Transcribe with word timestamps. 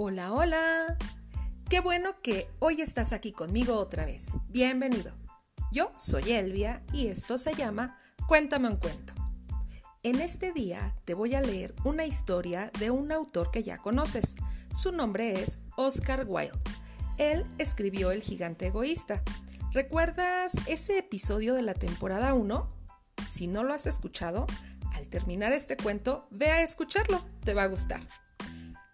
Hola, 0.00 0.32
hola. 0.32 0.96
Qué 1.68 1.80
bueno 1.80 2.14
que 2.22 2.48
hoy 2.60 2.82
estás 2.82 3.12
aquí 3.12 3.32
conmigo 3.32 3.76
otra 3.76 4.06
vez. 4.06 4.30
Bienvenido. 4.46 5.12
Yo 5.72 5.90
soy 5.96 6.34
Elvia 6.34 6.84
y 6.92 7.08
esto 7.08 7.36
se 7.36 7.52
llama 7.56 7.98
Cuéntame 8.28 8.68
un 8.68 8.76
cuento. 8.76 9.12
En 10.04 10.20
este 10.20 10.52
día 10.52 10.94
te 11.04 11.14
voy 11.14 11.34
a 11.34 11.40
leer 11.40 11.74
una 11.82 12.06
historia 12.06 12.70
de 12.78 12.92
un 12.92 13.10
autor 13.10 13.50
que 13.50 13.64
ya 13.64 13.78
conoces. 13.78 14.36
Su 14.72 14.92
nombre 14.92 15.42
es 15.42 15.62
Oscar 15.76 16.26
Wilde. 16.28 16.60
Él 17.16 17.44
escribió 17.58 18.12
El 18.12 18.22
gigante 18.22 18.68
egoísta. 18.68 19.24
¿Recuerdas 19.72 20.52
ese 20.68 20.98
episodio 20.98 21.54
de 21.54 21.62
la 21.62 21.74
temporada 21.74 22.34
1? 22.34 22.68
Si 23.26 23.48
no 23.48 23.64
lo 23.64 23.74
has 23.74 23.88
escuchado, 23.88 24.46
al 24.94 25.08
terminar 25.08 25.52
este 25.52 25.76
cuento, 25.76 26.28
ve 26.30 26.52
a 26.52 26.62
escucharlo. 26.62 27.20
Te 27.42 27.52
va 27.52 27.64
a 27.64 27.66
gustar. 27.66 28.00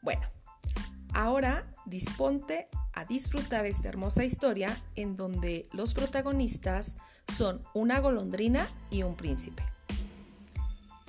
Bueno, 0.01 0.34
Ahora 1.15 1.65
disponte 1.87 2.69
a 2.93 3.05
disfrutar 3.05 3.67
esta 3.67 3.89
hermosa 3.89 4.25
historia 4.25 4.77
en 4.97 5.15
donde 5.15 5.69
los 5.73 5.95
protagonistas 5.95 6.97
son 7.29 7.63
una 7.73 8.01
golondrina 8.01 8.69
y 8.91 9.05
un 9.05 9.15
príncipe. 9.15 9.63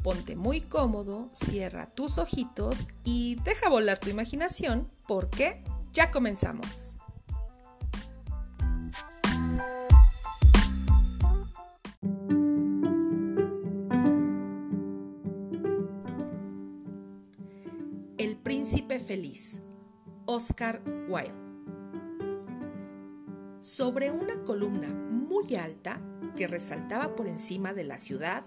Ponte 0.04 0.36
muy 0.36 0.62
cómodo, 0.62 1.28
cierra 1.34 1.88
tus 1.88 2.20
ojitos 2.20 2.88
y 3.04 3.38
deja 3.44 3.68
volar 3.68 3.98
tu 3.98 4.12
imaginación 4.12 4.92
porque 5.08 5.64
ya 5.92 6.12
comenzamos. 6.12 7.00
El 18.20 18.38
príncipe 18.38 19.00
feliz 19.00 19.65
Oscar 20.28 20.82
Wilde. 21.08 21.34
Sobre 23.60 24.12
una 24.12 24.44
columna 24.44 24.88
muy 24.88 25.56
alta 25.56 26.02
que 26.36 26.48
resaltaba 26.48 27.16
por 27.16 27.28
encima 27.28 27.74
de 27.74 27.84
la 27.84 27.98
ciudad, 27.98 28.44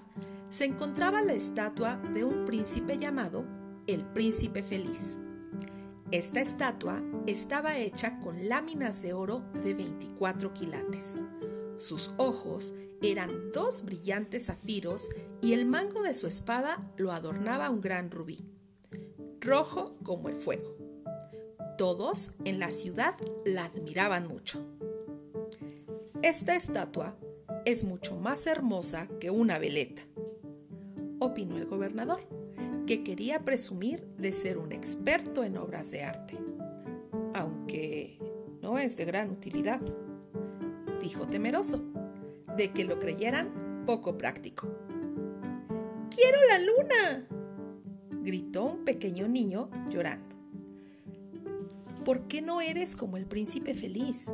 se 0.51 0.65
encontraba 0.65 1.23
la 1.23 1.35
estatua 1.35 1.97
de 2.15 2.25
un 2.25 2.45
príncipe 2.45 2.99
llamado 2.99 3.45
el 3.87 4.05
Príncipe 4.05 4.63
Feliz. 4.63 5.19
Esta 6.11 6.41
estatua 6.41 7.03
estaba 7.27 7.77
hecha 7.77 8.19
con 8.21 8.49
láminas 8.49 9.03
de 9.03 9.13
oro 9.13 9.45
de 9.63 9.75
24 9.75 10.53
quilates. 10.55 11.23
Sus 11.77 12.13
ojos 12.17 12.75
eran 13.03 13.53
dos 13.53 13.85
brillantes 13.85 14.47
zafiros 14.47 15.11
y 15.41 15.53
el 15.53 15.67
mango 15.67 16.03
de 16.03 16.15
su 16.15 16.27
espada 16.27 16.81
lo 16.97 17.13
adornaba 17.13 17.71
un 17.71 17.81
gran 17.81 18.11
rubí, 18.11 18.45
rojo 19.41 19.97
como 20.03 20.29
el 20.29 20.37
fuego. 20.37 20.78
Todos 21.79 22.33
en 22.45 22.59
la 22.59 22.71
ciudad 22.71 23.15
la 23.45 23.67
admiraban 23.67 24.27
mucho. 24.27 24.61
Esta 26.23 26.57
estatua 26.57 27.17
es 27.65 27.85
mucho 27.85 28.17
más 28.17 28.49
hermosa 28.49 29.07
que 29.21 29.31
una 29.31 29.61
veleta, 29.61 30.03
opinó 31.21 31.57
el 31.57 31.67
gobernador, 31.67 32.19
que 32.85 33.05
quería 33.05 33.45
presumir 33.45 34.05
de 34.17 34.33
ser 34.33 34.59
un 34.59 34.73
experto 34.73 35.45
en 35.45 35.57
obras 35.57 35.93
de 35.93 36.03
arte, 36.03 36.37
aunque 37.35 38.19
no 38.61 38.77
es 38.81 38.97
de 38.97 39.05
gran 39.05 39.31
utilidad, 39.31 39.81
dijo 41.01 41.29
temeroso, 41.29 41.85
de 42.57 42.73
que 42.73 42.83
lo 42.83 42.99
creyeran 42.99 43.85
poco 43.87 44.19
práctico. 44.19 44.67
¡Quiero 46.11 46.39
la 46.49 46.59
luna! 46.59 47.29
gritó 48.21 48.65
un 48.65 48.85
pequeño 48.85 49.29
niño 49.29 49.71
llorando. 49.89 50.38
¿Por 52.09 52.27
qué 52.27 52.41
no 52.41 52.63
eres 52.63 52.97
como 52.97 53.19
el 53.19 53.27
príncipe 53.27 53.75
feliz? 53.75 54.33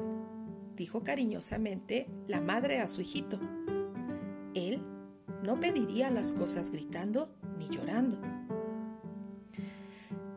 dijo 0.76 1.02
cariñosamente 1.02 2.06
la 2.28 2.40
madre 2.40 2.78
a 2.78 2.86
su 2.86 3.00
hijito. 3.00 3.40
Él 4.54 4.80
no 5.42 5.58
pediría 5.58 6.08
las 6.08 6.32
cosas 6.32 6.70
gritando 6.70 7.34
ni 7.58 7.68
llorando. 7.68 8.16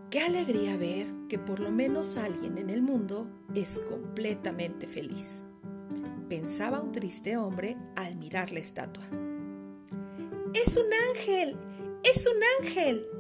Qué 0.10 0.22
alegría 0.22 0.78
ver 0.78 1.06
que 1.30 1.38
por 1.38 1.60
lo 1.60 1.70
menos 1.70 2.18
alguien 2.18 2.58
en 2.58 2.72
el 2.72 2.82
mundo 2.82 3.30
es 3.54 3.82
completamente 3.88 4.88
feliz, 4.88 5.44
pensaba 6.30 6.82
un 6.82 6.92
triste 6.92 7.38
hombre 7.38 7.78
al 7.96 8.16
mirar 8.16 8.52
la 8.52 8.62
estatua. 8.62 9.06
¡Es 10.56 10.76
un 10.76 10.92
ángel! 11.12 11.56
¡Es 12.04 12.26
un 12.26 12.66
ángel! 12.66 13.17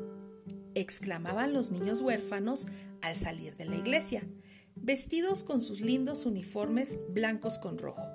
Exclamaban 0.79 1.53
los 1.53 1.71
niños 1.71 2.01
huérfanos 2.01 2.67
al 3.01 3.15
salir 3.15 3.55
de 3.57 3.65
la 3.65 3.75
iglesia, 3.75 4.23
vestidos 4.75 5.43
con 5.43 5.61
sus 5.61 5.81
lindos 5.81 6.25
uniformes 6.25 6.99
blancos 7.09 7.57
con 7.59 7.77
rojo. 7.77 8.05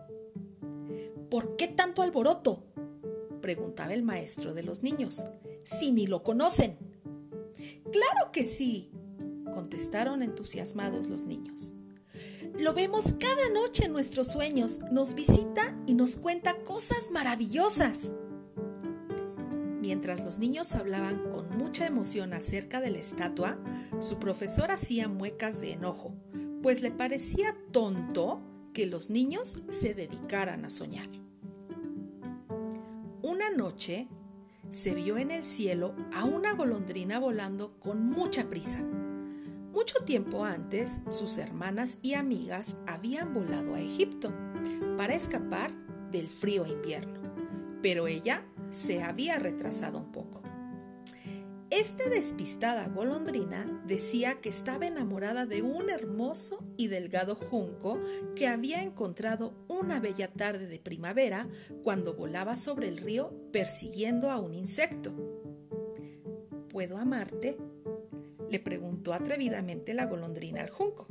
¿Por 1.30 1.56
qué 1.56 1.68
tanto 1.68 2.02
alboroto? 2.02 2.66
preguntaba 3.40 3.92
el 3.92 4.02
maestro 4.02 4.54
de 4.54 4.62
los 4.62 4.82
niños, 4.82 5.26
si 5.64 5.90
ni 5.90 6.06
lo 6.06 6.22
conocen. 6.22 6.78
Claro 7.90 8.32
que 8.32 8.44
sí, 8.44 8.92
contestaron 9.52 10.22
entusiasmados 10.22 11.08
los 11.08 11.24
niños. 11.24 11.74
Lo 12.58 12.74
vemos 12.74 13.14
cada 13.18 13.48
noche 13.50 13.86
en 13.86 13.92
nuestros 13.92 14.28
sueños, 14.28 14.80
nos 14.90 15.14
visita 15.14 15.76
y 15.86 15.94
nos 15.94 16.16
cuenta 16.16 16.62
cosas 16.64 17.10
maravillosas. 17.10 18.12
Mientras 19.92 20.24
los 20.24 20.38
niños 20.38 20.74
hablaban 20.74 21.28
con 21.30 21.54
mucha 21.58 21.86
emoción 21.86 22.32
acerca 22.32 22.80
de 22.80 22.90
la 22.90 22.96
estatua, 22.96 23.58
su 24.00 24.18
profesor 24.18 24.70
hacía 24.70 25.06
muecas 25.06 25.60
de 25.60 25.72
enojo, 25.72 26.14
pues 26.62 26.80
le 26.80 26.90
parecía 26.90 27.54
tonto 27.72 28.40
que 28.72 28.86
los 28.86 29.10
niños 29.10 29.62
se 29.68 29.92
dedicaran 29.92 30.64
a 30.64 30.70
soñar. 30.70 31.06
Una 33.20 33.50
noche 33.50 34.08
se 34.70 34.94
vio 34.94 35.18
en 35.18 35.30
el 35.30 35.44
cielo 35.44 35.94
a 36.14 36.24
una 36.24 36.54
golondrina 36.54 37.18
volando 37.18 37.78
con 37.78 38.08
mucha 38.08 38.48
prisa. 38.48 38.82
Mucho 39.74 40.02
tiempo 40.06 40.46
antes, 40.46 41.02
sus 41.10 41.36
hermanas 41.36 41.98
y 42.00 42.14
amigas 42.14 42.78
habían 42.86 43.34
volado 43.34 43.74
a 43.74 43.80
Egipto 43.80 44.32
para 44.96 45.14
escapar 45.14 45.70
del 46.10 46.28
frío 46.28 46.64
invierno, 46.64 47.20
pero 47.82 48.06
ella 48.06 48.42
se 48.72 49.02
había 49.02 49.38
retrasado 49.38 49.98
un 49.98 50.10
poco. 50.10 50.42
Esta 51.70 52.08
despistada 52.10 52.86
golondrina 52.88 53.82
decía 53.86 54.42
que 54.42 54.50
estaba 54.50 54.86
enamorada 54.86 55.46
de 55.46 55.62
un 55.62 55.88
hermoso 55.88 56.62
y 56.76 56.88
delgado 56.88 57.34
junco 57.34 57.98
que 58.36 58.46
había 58.46 58.82
encontrado 58.82 59.54
una 59.68 59.98
bella 59.98 60.28
tarde 60.28 60.66
de 60.66 60.78
primavera 60.78 61.48
cuando 61.82 62.14
volaba 62.14 62.56
sobre 62.56 62.88
el 62.88 62.98
río 62.98 63.32
persiguiendo 63.52 64.30
a 64.30 64.38
un 64.38 64.52
insecto. 64.52 65.14
¿Puedo 66.68 66.98
amarte? 66.98 67.56
le 68.50 68.60
preguntó 68.60 69.14
atrevidamente 69.14 69.94
la 69.94 70.04
golondrina 70.04 70.60
al 70.60 70.68
junco. 70.68 71.06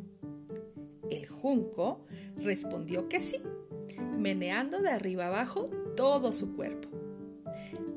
El 1.10 1.26
junco 1.26 2.06
respondió 2.36 3.10
que 3.10 3.20
sí, 3.20 3.42
meneando 4.16 4.80
de 4.80 4.92
arriba 4.92 5.26
abajo 5.26 5.66
todo 5.96 6.32
su 6.32 6.56
cuerpo. 6.56 6.91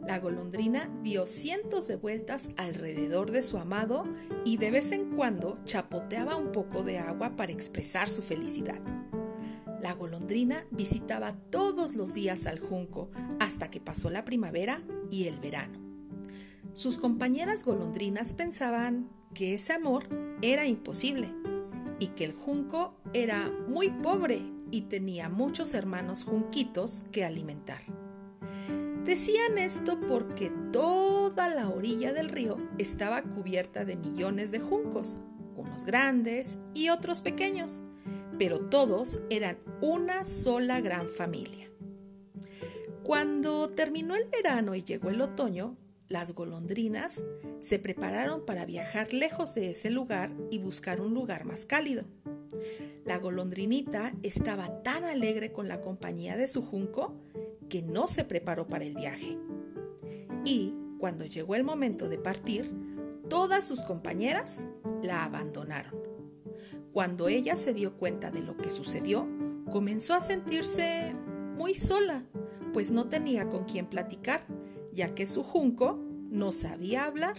La 0.06 0.18
golondrina 0.18 0.90
dio 1.02 1.24
cientos 1.24 1.88
de 1.88 1.96
vueltas 1.96 2.50
alrededor 2.58 3.30
de 3.30 3.42
su 3.42 3.56
amado 3.56 4.04
y 4.44 4.58
de 4.58 4.70
vez 4.70 4.92
en 4.92 5.16
cuando 5.16 5.58
chapoteaba 5.64 6.36
un 6.36 6.52
poco 6.52 6.82
de 6.82 6.98
agua 6.98 7.36
para 7.36 7.52
expresar 7.52 8.10
su 8.10 8.20
felicidad. 8.20 8.80
La 9.80 9.94
golondrina 9.94 10.66
visitaba 10.70 11.36
todos 11.50 11.94
los 11.94 12.12
días 12.12 12.46
al 12.46 12.58
junco 12.58 13.10
hasta 13.40 13.70
que 13.70 13.80
pasó 13.80 14.10
la 14.10 14.26
primavera 14.26 14.82
y 15.10 15.26
el 15.26 15.40
verano. 15.40 15.78
Sus 16.74 16.98
compañeras 16.98 17.64
golondrinas 17.64 18.34
pensaban 18.34 19.08
que 19.32 19.54
ese 19.54 19.72
amor 19.72 20.04
era 20.42 20.66
imposible 20.66 21.32
y 21.98 22.08
que 22.08 22.24
el 22.24 22.34
junco 22.34 22.94
era 23.14 23.50
muy 23.68 23.90
pobre 23.90 24.42
y 24.70 24.82
tenía 24.82 25.30
muchos 25.30 25.72
hermanos 25.72 26.24
junquitos 26.24 27.04
que 27.10 27.24
alimentar. 27.24 28.03
Decían 29.04 29.58
esto 29.58 30.00
porque 30.00 30.50
toda 30.72 31.48
la 31.48 31.68
orilla 31.68 32.14
del 32.14 32.30
río 32.30 32.56
estaba 32.78 33.22
cubierta 33.22 33.84
de 33.84 33.96
millones 33.96 34.50
de 34.50 34.60
juncos, 34.60 35.18
unos 35.56 35.84
grandes 35.84 36.58
y 36.72 36.88
otros 36.88 37.20
pequeños, 37.20 37.82
pero 38.38 38.60
todos 38.60 39.20
eran 39.28 39.58
una 39.82 40.24
sola 40.24 40.80
gran 40.80 41.10
familia. 41.10 41.70
Cuando 43.02 43.68
terminó 43.68 44.16
el 44.16 44.26
verano 44.30 44.74
y 44.74 44.82
llegó 44.82 45.10
el 45.10 45.20
otoño, 45.20 45.76
las 46.08 46.32
golondrinas 46.32 47.24
se 47.60 47.78
prepararon 47.78 48.46
para 48.46 48.64
viajar 48.64 49.12
lejos 49.12 49.54
de 49.54 49.70
ese 49.70 49.90
lugar 49.90 50.32
y 50.50 50.58
buscar 50.58 51.02
un 51.02 51.12
lugar 51.12 51.44
más 51.44 51.66
cálido. 51.66 52.04
La 53.04 53.18
golondrinita 53.18 54.14
estaba 54.22 54.82
tan 54.82 55.04
alegre 55.04 55.52
con 55.52 55.68
la 55.68 55.82
compañía 55.82 56.38
de 56.38 56.48
su 56.48 56.62
junco 56.62 57.14
que 57.74 57.82
no 57.82 58.06
se 58.06 58.22
preparó 58.22 58.68
para 58.68 58.84
el 58.84 58.94
viaje. 58.94 59.36
Y 60.44 60.76
cuando 61.00 61.24
llegó 61.24 61.56
el 61.56 61.64
momento 61.64 62.08
de 62.08 62.18
partir, 62.18 62.72
todas 63.28 63.66
sus 63.66 63.82
compañeras 63.82 64.64
la 65.02 65.24
abandonaron. 65.24 65.92
Cuando 66.92 67.26
ella 67.26 67.56
se 67.56 67.74
dio 67.74 67.96
cuenta 67.96 68.30
de 68.30 68.42
lo 68.42 68.56
que 68.56 68.70
sucedió, 68.70 69.28
comenzó 69.72 70.14
a 70.14 70.20
sentirse 70.20 71.16
muy 71.56 71.74
sola, 71.74 72.24
pues 72.72 72.92
no 72.92 73.08
tenía 73.08 73.50
con 73.50 73.64
quién 73.64 73.86
platicar, 73.86 74.46
ya 74.92 75.12
que 75.12 75.26
su 75.26 75.42
junco 75.42 75.98
no 76.30 76.52
sabía 76.52 77.06
hablar, 77.06 77.34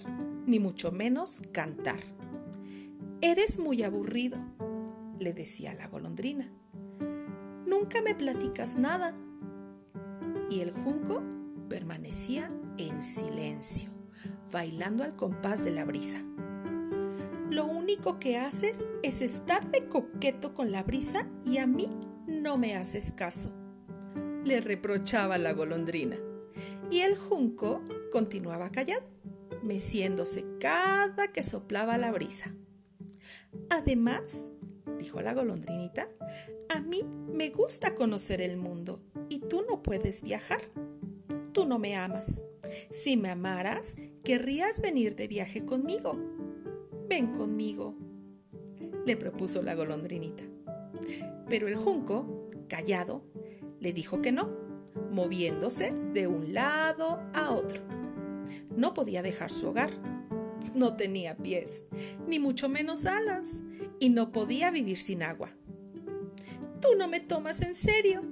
ni 0.45 0.59
mucho 0.59 0.91
menos 0.91 1.43
cantar. 1.53 2.01
Eres 3.21 3.57
muy 3.57 3.83
aburrido, 3.83 4.37
le 5.17 5.31
decía 5.31 5.73
la 5.75 5.87
golondrina. 5.87 6.51
Nunca 7.65 8.01
me 8.01 8.15
platicas 8.15 8.75
nada. 8.75 9.15
Y 10.49 10.61
el 10.61 10.71
junco 10.71 11.23
permanecía 11.69 12.51
en 12.77 13.01
silencio, 13.01 13.89
bailando 14.51 15.03
al 15.03 15.15
compás 15.15 15.65
de 15.65 15.71
la 15.71 15.85
brisa. 15.85 16.23
Lo 17.49 17.65
único 17.65 18.19
que 18.19 18.37
haces 18.37 18.85
es 19.03 19.21
estar 19.21 19.69
de 19.71 19.85
coqueto 19.85 20.53
con 20.53 20.71
la 20.71 20.83
brisa 20.83 21.27
y 21.45 21.57
a 21.57 21.67
mí 21.67 21.89
no 22.27 22.57
me 22.57 22.75
haces 22.75 23.11
caso, 23.11 23.53
le 24.43 24.61
reprochaba 24.61 25.37
la 25.37 25.53
golondrina. 25.53 26.17
Y 26.89 26.99
el 26.99 27.17
junco 27.17 27.83
continuaba 28.11 28.71
callado, 28.71 29.03
meciéndose 29.63 30.45
cada 30.59 31.31
que 31.31 31.43
soplaba 31.43 31.97
la 31.97 32.11
brisa. 32.11 32.53
Además, 33.69 34.51
dijo 34.99 35.21
la 35.21 35.33
golondrinita, 35.33 36.09
a 36.69 36.79
mí 36.81 37.01
me 37.27 37.49
gusta 37.49 37.95
conocer 37.95 38.41
el 38.41 38.57
mundo 38.57 39.01
y 39.29 39.39
tú 39.39 39.65
no 39.69 39.83
puedes 39.83 40.23
viajar. 40.23 40.61
Tú 41.53 41.65
no 41.65 41.79
me 41.79 41.95
amas. 41.95 42.43
Si 42.89 43.17
me 43.17 43.29
amaras, 43.29 43.95
querrías 44.23 44.81
venir 44.81 45.15
de 45.15 45.27
viaje 45.27 45.65
conmigo. 45.65 46.17
Ven 47.07 47.33
conmigo, 47.33 47.95
le 49.05 49.15
propuso 49.15 49.61
la 49.61 49.75
golondrinita. 49.75 50.43
Pero 51.47 51.67
el 51.67 51.75
junco, 51.75 52.49
callado, 52.67 53.23
le 53.79 53.93
dijo 53.93 54.21
que 54.21 54.31
no, 54.31 54.49
moviéndose 55.11 55.93
de 56.13 56.27
un 56.27 56.53
lado 56.53 57.21
a 57.33 57.51
otro. 57.51 57.81
No 58.75 58.93
podía 58.93 59.21
dejar 59.21 59.51
su 59.51 59.67
hogar. 59.67 59.91
No 60.73 60.97
tenía 60.97 61.37
pies, 61.37 61.85
ni 62.27 62.39
mucho 62.39 62.67
menos 62.67 63.05
alas, 63.05 63.61
y 63.99 64.09
no 64.09 64.31
podía 64.31 64.71
vivir 64.71 64.97
sin 64.97 65.21
agua. 65.21 65.49
Tú 66.81 66.89
no 66.97 67.07
me 67.07 67.19
tomas 67.19 67.61
en 67.61 67.75
serio, 67.75 68.23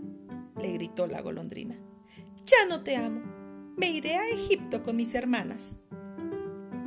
le 0.62 0.72
gritó 0.74 1.08
la 1.08 1.22
golondrina. 1.22 1.76
Ya 2.46 2.66
no 2.68 2.84
te 2.84 2.96
amo. 2.96 3.22
Me 3.78 3.90
iré 3.90 4.16
a 4.16 4.28
Egipto 4.30 4.84
con 4.84 4.96
mis 4.96 5.16
hermanas. 5.16 5.78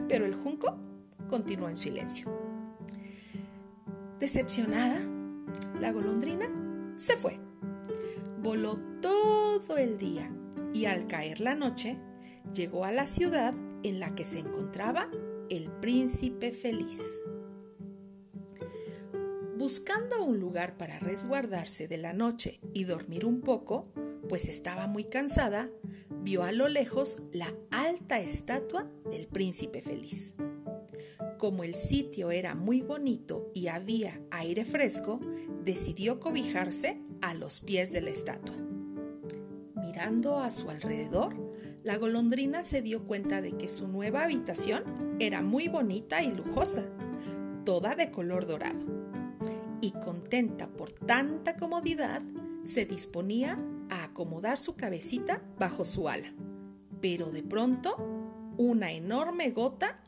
Pero 0.09 0.25
el 0.25 0.35
junco 0.35 0.77
continuó 1.29 1.69
en 1.69 1.77
silencio. 1.77 2.31
Decepcionada, 4.21 4.99
la 5.81 5.93
golondrina 5.93 6.47
se 6.97 7.17
fue. 7.17 7.39
Voló 8.43 8.75
todo 9.01 9.77
el 9.77 9.99
día 9.99 10.31
y 10.73 10.87
al 10.87 11.07
caer 11.07 11.41
la 11.41 11.55
noche 11.55 11.99
llegó 12.55 12.85
a 12.85 12.93
la 12.93 13.07
ciudad 13.07 13.55
en 13.83 14.01
la 14.01 14.15
que 14.15 14.25
se 14.25 14.41
encontraba 14.41 15.11
el 15.51 15.71
príncipe 15.81 16.53
feliz. 16.53 17.23
Buscando 19.59 20.23
un 20.23 20.39
lugar 20.39 20.77
para 20.77 20.99
resguardarse 20.99 21.89
de 21.89 21.97
la 21.97 22.13
noche 22.13 22.61
y 22.75 22.85
dormir 22.85 23.25
un 23.25 23.41
poco, 23.41 23.91
pues 24.29 24.51
estaba 24.51 24.87
muy 24.87 25.05
cansada, 25.05 25.71
vio 26.23 26.43
a 26.43 26.53
lo 26.53 26.69
lejos 26.69 27.23
la 27.33 27.51
alta 27.71 28.21
estatua 28.21 28.87
del 29.11 29.29
príncipe 29.29 29.81
feliz. 29.81 30.35
Como 31.39 31.65
el 31.65 31.73
sitio 31.73 32.33
era 32.33 32.55
muy 32.55 32.83
bonito 32.83 33.51
y 33.55 33.69
había 33.69 34.21
aire 34.31 34.67
fresco, 34.67 35.21
decidió 35.65 36.21
cobijarse 36.21 37.01
a 37.23 37.33
los 37.33 37.61
pies 37.61 37.91
de 37.93 38.03
la 38.03 38.11
estatua. 38.11 38.57
Mirando 39.75 40.39
a 40.39 40.51
su 40.51 40.69
alrededor, 40.69 41.35
la 41.83 41.97
golondrina 41.97 42.63
se 42.63 42.83
dio 42.83 43.07
cuenta 43.07 43.41
de 43.41 43.53
que 43.53 43.69
su 43.69 43.89
nueva 43.89 44.25
habitación 44.25 45.17
era 45.19 45.41
muy 45.41 45.69
bonita 45.69 46.23
y 46.23 46.31
lujosa, 46.31 46.85
toda 47.65 47.95
de 47.95 48.11
color 48.11 48.47
dorado. 48.47 49.06
Y 49.87 49.93
contenta 49.93 50.67
por 50.67 50.91
tanta 50.91 51.55
comodidad, 51.55 52.21
se 52.65 52.87
disponía 52.87 53.57
a 53.89 54.03
acomodar 54.03 54.59
su 54.59 54.75
cabecita 54.75 55.41
bajo 55.61 55.85
su 55.85 56.09
ala. 56.09 56.27
Pero 57.01 57.31
de 57.31 57.45
pronto, 57.45 57.95
una 58.57 58.91
enorme 58.91 59.51
gota 59.51 60.03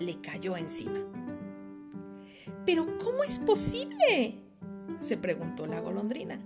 le 0.00 0.20
cayó 0.20 0.54
encima. 0.58 0.98
¿Pero 2.66 2.98
cómo 2.98 3.24
es 3.24 3.40
posible? 3.40 4.44
se 4.98 5.16
preguntó 5.16 5.64
la 5.64 5.80
golondrina. 5.80 6.38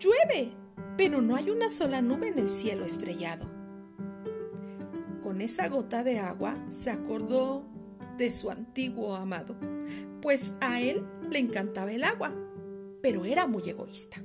Llueve, 0.00 0.52
pero 0.96 1.22
no 1.22 1.36
hay 1.36 1.48
una 1.48 1.68
sola 1.68 2.02
nube 2.02 2.26
en 2.26 2.40
el 2.40 2.50
cielo 2.50 2.84
estrellado 2.84 3.54
con 5.24 5.40
esa 5.40 5.68
gota 5.70 6.04
de 6.04 6.18
agua 6.18 6.54
se 6.68 6.90
acordó 6.90 7.64
de 8.16 8.30
su 8.30 8.50
antiguo 8.50 9.14
amado, 9.14 9.56
pues 10.20 10.54
a 10.60 10.80
él 10.80 11.04
le 11.30 11.38
encantaba 11.38 11.92
el 11.92 12.04
agua, 12.04 12.34
pero 13.02 13.24
era 13.24 13.46
muy 13.46 13.68
egoísta. 13.68 14.22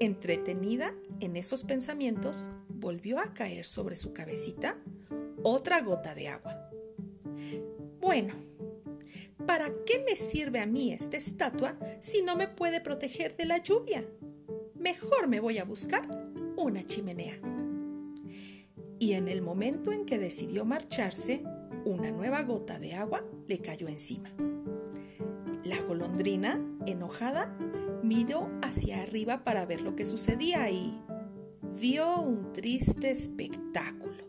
Entretenida 0.00 0.94
en 1.20 1.36
esos 1.36 1.64
pensamientos, 1.64 2.50
volvió 2.68 3.18
a 3.18 3.32
caer 3.34 3.64
sobre 3.64 3.96
su 3.96 4.12
cabecita 4.12 4.78
otra 5.42 5.80
gota 5.82 6.14
de 6.14 6.28
agua. 6.28 6.70
Bueno, 8.00 8.34
¿para 9.46 9.68
qué 9.86 10.04
me 10.08 10.16
sirve 10.16 10.60
a 10.60 10.66
mí 10.66 10.92
esta 10.92 11.16
estatua 11.16 11.78
si 12.00 12.22
no 12.22 12.36
me 12.36 12.48
puede 12.48 12.80
proteger 12.80 13.36
de 13.36 13.46
la 13.46 13.58
lluvia? 13.58 14.04
Mejor 14.74 15.28
me 15.28 15.40
voy 15.40 15.58
a 15.58 15.64
buscar 15.64 16.08
una 16.56 16.82
chimenea 16.84 17.40
y 19.02 19.14
en 19.14 19.26
el 19.26 19.42
momento 19.42 19.90
en 19.90 20.04
que 20.04 20.16
decidió 20.16 20.64
marcharse, 20.64 21.42
una 21.84 22.10
nueva 22.10 22.42
gota 22.42 22.78
de 22.78 22.94
agua 22.94 23.24
le 23.46 23.58
cayó 23.58 23.88
encima. 23.88 24.30
La 25.64 25.80
golondrina, 25.82 26.60
enojada, 26.86 27.56
miró 28.02 28.50
hacia 28.62 29.02
arriba 29.02 29.44
para 29.44 29.64
ver 29.66 29.82
lo 29.82 29.94
que 29.94 30.04
sucedía 30.04 30.70
y 30.70 31.00
vio 31.80 32.20
un 32.20 32.52
triste 32.52 33.10
espectáculo. 33.10 34.24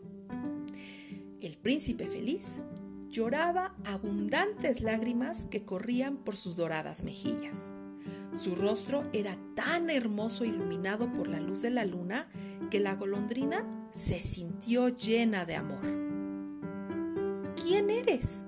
El 1.40 1.58
príncipe 1.58 2.06
feliz 2.06 2.62
lloraba 3.08 3.74
abundantes 3.84 4.80
lágrimas 4.80 5.46
que 5.46 5.64
corrían 5.64 6.16
por 6.16 6.36
sus 6.36 6.56
doradas 6.56 7.04
mejillas. 7.04 7.72
Su 8.34 8.56
rostro 8.56 9.04
era 9.12 9.36
tan 9.54 9.90
hermoso 9.90 10.44
iluminado 10.44 11.12
por 11.12 11.28
la 11.28 11.40
luz 11.40 11.62
de 11.62 11.70
la 11.70 11.84
luna 11.84 12.28
que 12.70 12.80
la 12.80 12.96
golondrina 12.96 13.68
se 13.92 14.20
sintió 14.20 14.88
llena 14.88 15.44
de 15.44 15.56
amor. 15.56 16.03
¿Quién 17.64 17.88
eres? 17.88 18.44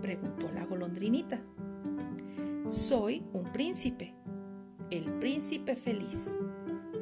preguntó 0.00 0.52
la 0.52 0.64
golondrinita. 0.64 1.42
Soy 2.68 3.24
un 3.32 3.50
príncipe, 3.50 4.14
el 4.92 5.18
príncipe 5.18 5.74
feliz, 5.74 6.36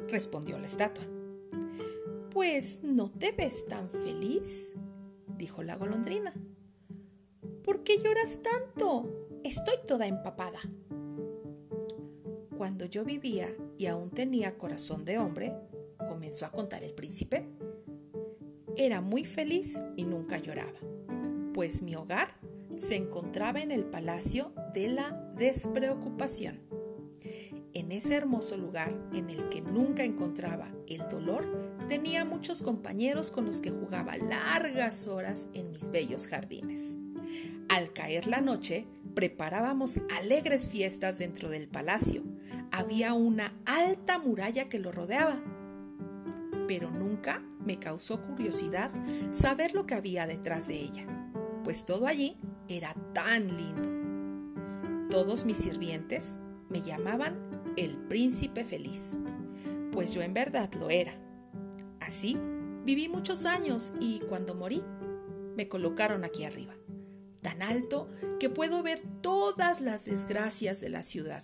respondió 0.07 0.57
la 0.57 0.65
estatua. 0.65 1.03
Pues 2.31 2.79
no 2.81 3.11
te 3.11 3.31
ves 3.31 3.67
tan 3.67 3.91
feliz, 3.91 4.75
dijo 5.37 5.61
la 5.61 5.75
golondrina. 5.75 6.33
¿Por 7.63 7.83
qué 7.83 7.99
lloras 7.99 8.39
tanto? 8.41 9.29
Estoy 9.43 9.75
toda 9.85 10.07
empapada. 10.07 10.59
Cuando 12.57 12.85
yo 12.85 13.05
vivía 13.05 13.49
y 13.77 13.85
aún 13.85 14.09
tenía 14.09 14.57
corazón 14.57 15.05
de 15.05 15.19
hombre, 15.19 15.53
comenzó 16.07 16.47
a 16.47 16.51
contar 16.51 16.83
el 16.83 16.95
príncipe, 16.95 17.47
era 18.75 18.99
muy 18.99 19.25
feliz 19.25 19.83
y 19.95 20.05
nunca 20.05 20.39
lloraba, 20.39 20.79
pues 21.59 21.81
mi 21.81 21.93
hogar 21.93 22.29
se 22.75 22.95
encontraba 22.95 23.59
en 23.59 23.71
el 23.71 23.83
palacio 23.83 24.53
de 24.73 24.87
la 24.87 25.11
despreocupación. 25.35 26.61
En 27.73 27.91
ese 27.91 28.15
hermoso 28.15 28.55
lugar 28.55 28.97
en 29.13 29.29
el 29.29 29.49
que 29.49 29.59
nunca 29.59 30.05
encontraba 30.05 30.71
el 30.87 31.09
dolor, 31.09 31.75
tenía 31.89 32.23
muchos 32.23 32.61
compañeros 32.61 33.29
con 33.29 33.45
los 33.45 33.59
que 33.59 33.71
jugaba 33.71 34.15
largas 34.15 35.09
horas 35.09 35.49
en 35.53 35.69
mis 35.73 35.89
bellos 35.89 36.27
jardines. 36.27 36.95
Al 37.67 37.91
caer 37.91 38.27
la 38.27 38.39
noche, 38.39 38.87
preparábamos 39.13 39.99
alegres 40.17 40.69
fiestas 40.69 41.17
dentro 41.17 41.49
del 41.49 41.67
palacio. 41.67 42.23
Había 42.71 43.13
una 43.13 43.53
alta 43.65 44.17
muralla 44.17 44.69
que 44.69 44.79
lo 44.79 44.93
rodeaba 44.93 45.43
pero 46.69 46.91
nunca 46.91 47.41
me 47.65 47.79
causó 47.79 48.21
curiosidad 48.21 48.91
saber 49.31 49.73
lo 49.73 49.87
que 49.87 49.95
había 49.95 50.27
detrás 50.27 50.67
de 50.67 50.75
ella, 50.75 51.18
pues 51.69 51.85
todo 51.85 52.07
allí 52.07 52.35
era 52.67 52.95
tan 53.13 53.55
lindo. 53.55 55.07
Todos 55.11 55.45
mis 55.45 55.57
sirvientes 55.57 56.39
me 56.67 56.81
llamaban 56.81 57.37
el 57.77 57.95
príncipe 58.07 58.63
feliz, 58.63 59.15
pues 59.91 60.11
yo 60.11 60.23
en 60.23 60.33
verdad 60.33 60.73
lo 60.73 60.89
era. 60.89 61.13
Así 61.99 62.39
viví 62.85 63.07
muchos 63.07 63.45
años 63.45 63.93
y 63.99 64.21
cuando 64.21 64.55
morí 64.55 64.83
me 65.55 65.67
colocaron 65.67 66.23
aquí 66.23 66.43
arriba, 66.43 66.73
tan 67.43 67.61
alto 67.61 68.09
que 68.39 68.49
puedo 68.49 68.81
ver 68.81 69.03
todas 69.21 69.79
las 69.79 70.05
desgracias 70.05 70.81
de 70.81 70.89
la 70.89 71.03
ciudad. 71.03 71.43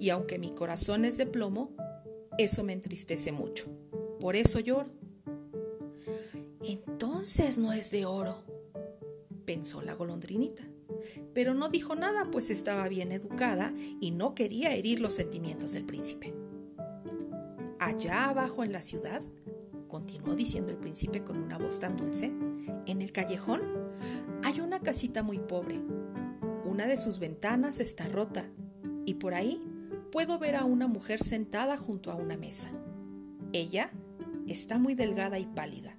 Y 0.00 0.10
aunque 0.10 0.40
mi 0.40 0.50
corazón 0.50 1.04
es 1.04 1.16
de 1.18 1.26
plomo, 1.26 1.70
eso 2.36 2.64
me 2.64 2.72
entristece 2.72 3.30
mucho. 3.30 3.70
Por 4.18 4.34
eso 4.34 4.58
lloro. 4.58 4.90
Entonces 6.64 7.58
no 7.58 7.72
es 7.72 7.92
de 7.92 8.06
oro, 8.06 8.42
pensó 9.44 9.82
la 9.82 9.94
golondrinita. 9.94 10.64
Pero 11.34 11.54
no 11.54 11.68
dijo 11.68 11.94
nada, 11.94 12.30
pues 12.30 12.50
estaba 12.50 12.88
bien 12.88 13.12
educada 13.12 13.72
y 14.00 14.10
no 14.10 14.34
quería 14.34 14.74
herir 14.74 15.00
los 15.00 15.14
sentimientos 15.14 15.72
del 15.72 15.84
príncipe. 15.84 16.34
Allá 17.78 18.28
abajo 18.28 18.62
en 18.62 18.72
la 18.72 18.82
ciudad, 18.82 19.22
continuó 19.88 20.34
diciendo 20.34 20.70
el 20.70 20.78
príncipe 20.78 21.24
con 21.24 21.36
una 21.38 21.58
voz 21.58 21.80
tan 21.80 21.96
dulce, 21.96 22.32
en 22.86 23.02
el 23.02 23.12
callejón 23.12 23.62
hay 24.44 24.60
una 24.60 24.80
casita 24.80 25.22
muy 25.22 25.38
pobre. 25.38 25.80
Una 26.64 26.86
de 26.86 26.96
sus 26.96 27.18
ventanas 27.18 27.80
está 27.80 28.08
rota 28.08 28.48
y 29.04 29.14
por 29.14 29.34
ahí 29.34 29.62
puedo 30.10 30.38
ver 30.38 30.56
a 30.56 30.64
una 30.64 30.86
mujer 30.86 31.20
sentada 31.20 31.76
junto 31.76 32.10
a 32.10 32.14
una 32.14 32.36
mesa. 32.36 32.70
Ella 33.52 33.90
está 34.46 34.78
muy 34.78 34.94
delgada 34.94 35.38
y 35.38 35.46
pálida, 35.46 35.96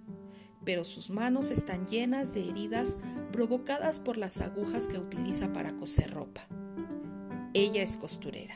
pero 0.63 0.83
sus 0.83 1.09
manos 1.09 1.51
están 1.51 1.85
llenas 1.85 2.33
de 2.33 2.49
heridas 2.49 2.97
provocadas 3.33 3.99
por 3.99 4.17
las 4.17 4.39
agujas 4.39 4.87
que 4.87 4.99
utiliza 4.99 5.51
para 5.51 5.75
coser 5.75 6.11
ropa. 6.11 6.47
Ella 7.53 7.81
es 7.81 7.97
costurera. 7.97 8.55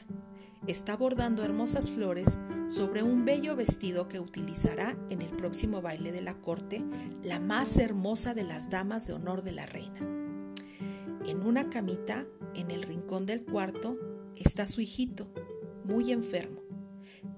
Está 0.67 0.95
bordando 0.95 1.43
hermosas 1.43 1.89
flores 1.89 2.37
sobre 2.67 3.01
un 3.01 3.25
bello 3.25 3.55
vestido 3.55 4.07
que 4.07 4.19
utilizará 4.19 4.95
en 5.09 5.21
el 5.21 5.31
próximo 5.31 5.81
baile 5.81 6.11
de 6.11 6.21
la 6.21 6.35
corte, 6.35 6.83
la 7.23 7.39
más 7.39 7.77
hermosa 7.77 8.35
de 8.35 8.43
las 8.43 8.69
damas 8.69 9.07
de 9.07 9.13
honor 9.13 9.43
de 9.43 9.51
la 9.51 9.65
reina. 9.65 9.99
En 11.25 11.41
una 11.41 11.69
camita, 11.69 12.27
en 12.53 12.69
el 12.69 12.83
rincón 12.83 13.25
del 13.25 13.43
cuarto, 13.43 13.97
está 14.35 14.67
su 14.67 14.79
hijito, 14.81 15.33
muy 15.85 16.11
enfermo. 16.11 16.61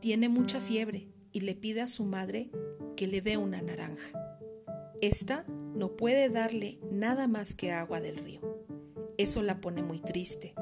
Tiene 0.01 0.27
mucha 0.27 0.59
fiebre 0.59 1.07
y 1.31 1.39
le 1.41 1.55
pide 1.55 1.81
a 1.81 1.87
su 1.87 2.03
madre 2.03 2.51
que 2.97 3.07
le 3.07 3.21
dé 3.21 3.37
una 3.37 3.61
naranja. 3.61 4.11
Esta 5.01 5.45
no 5.79 5.95
puede 5.95 6.29
darle 6.29 6.77
nada 6.91 7.27
más 7.27 7.55
que 7.55 7.71
agua 7.71 8.01
del 8.01 8.17
río. 8.17 8.41
Eso 9.17 9.41
la 9.41 9.61
pone 9.61 9.81
muy 9.81 9.99
triste. 9.99 10.53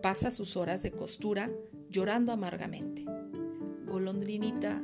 Pasa 0.00 0.30
sus 0.30 0.56
horas 0.56 0.82
de 0.84 0.92
costura 0.92 1.50
llorando 1.90 2.30
amargamente. 2.32 3.04
Golondrinita, 3.84 4.80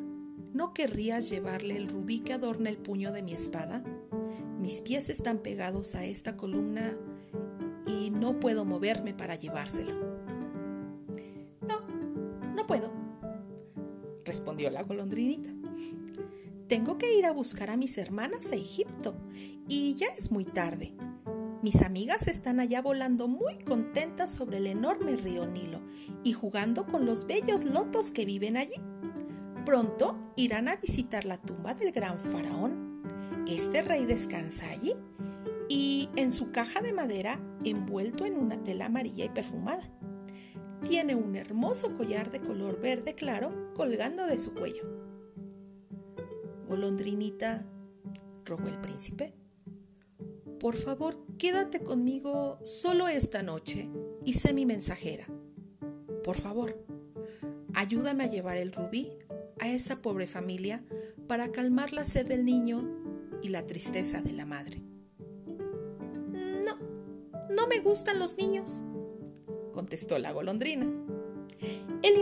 ¿no 0.53 0.75
querrías 0.75 1.31
llevarle 1.31 1.77
el 1.77 1.89
rubí 1.89 2.19
que 2.19 2.33
adorna 2.33 2.69
el 2.69 2.79
puño 2.79 3.13
de 3.13 3.23
mi 3.23 3.33
espada? 3.33 3.85
Mis 4.59 4.81
pies 4.81 5.09
están 5.09 5.39
pegados 5.39 5.95
a 5.95 6.05
esta 6.05 6.37
columna 6.37 6.99
y 7.87 8.11
no 8.11 8.41
puedo 8.41 8.65
moverme 8.65 9.15
para 9.15 9.37
llevárselo. 9.37 9.95
No, 11.61 11.81
no 12.57 12.67
puedo, 12.67 12.93
respondió 14.25 14.69
la 14.71 14.83
golondrinita. 14.83 15.60
Tengo 16.71 16.99
que 16.99 17.19
ir 17.19 17.27
a 17.27 17.33
buscar 17.33 17.69
a 17.69 17.77
mis 17.77 17.99
hermanas 17.99 18.53
a 18.53 18.55
Egipto 18.55 19.17
y 19.69 19.97
ya 19.97 20.07
es 20.17 20.31
muy 20.31 20.45
tarde. 20.45 20.95
Mis 21.65 21.83
amigas 21.83 22.29
están 22.29 22.61
allá 22.61 22.81
volando 22.81 23.27
muy 23.27 23.59
contentas 23.59 24.33
sobre 24.33 24.59
el 24.59 24.69
enorme 24.69 25.17
río 25.17 25.49
Nilo 25.49 25.83
y 26.23 26.33
jugando 26.33 26.87
con 26.87 27.07
los 27.07 27.27
bellos 27.27 27.65
lotos 27.65 28.13
que 28.13 28.25
viven 28.25 28.57
allí. 28.57 28.77
Pronto 29.67 30.17
irán 30.37 30.69
a 30.69 30.77
visitar 30.77 31.25
la 31.25 31.39
tumba 31.39 31.75
del 31.75 31.91
gran 31.91 32.21
faraón. 32.21 33.03
Este 33.49 33.83
rey 33.83 34.07
descansa 34.07 34.71
allí 34.71 34.95
y 35.69 36.09
en 36.15 36.31
su 36.31 36.53
caja 36.53 36.83
de 36.83 36.93
madera 36.93 37.41
envuelto 37.65 38.27
en 38.27 38.37
una 38.37 38.63
tela 38.63 38.87
amarilla 38.87 39.25
y 39.25 39.31
perfumada. 39.31 39.91
Tiene 40.89 41.17
un 41.17 41.35
hermoso 41.35 41.97
collar 41.97 42.31
de 42.31 42.41
color 42.41 42.81
verde 42.81 43.17
claro 43.17 43.73
colgando 43.75 44.25
de 44.25 44.39
su 44.39 44.55
cuello. 44.55 45.00
Golondrinita, 46.71 47.67
rogó 48.45 48.69
el 48.69 48.81
príncipe, 48.81 49.35
por 50.61 50.77
favor, 50.77 51.19
quédate 51.37 51.81
conmigo 51.81 52.61
solo 52.63 53.09
esta 53.09 53.43
noche 53.43 53.91
y 54.25 54.35
sé 54.35 54.53
mi 54.53 54.67
mensajera. 54.67 55.27
Por 56.23 56.37
favor, 56.37 56.81
ayúdame 57.75 58.23
a 58.23 58.29
llevar 58.29 58.57
el 58.57 58.71
rubí 58.71 59.11
a 59.59 59.69
esa 59.69 60.01
pobre 60.01 60.29
familia 60.29 60.85
para 61.27 61.51
calmar 61.51 61.93
la 61.93 62.05
sed 62.05 62.29
del 62.29 62.45
niño 62.45 62.89
y 63.43 63.49
la 63.49 63.67
tristeza 63.67 64.23
de 64.23 64.33
la 64.33 64.47
madre. 64.47 64.81
No, 66.65 66.79
no 67.53 67.67
me 67.67 67.81
gustan 67.81 68.21
los 68.21 68.37
niños, 68.37 68.85
contestó 69.73 70.21
la 70.21 70.31
golondrina. 70.31 71.00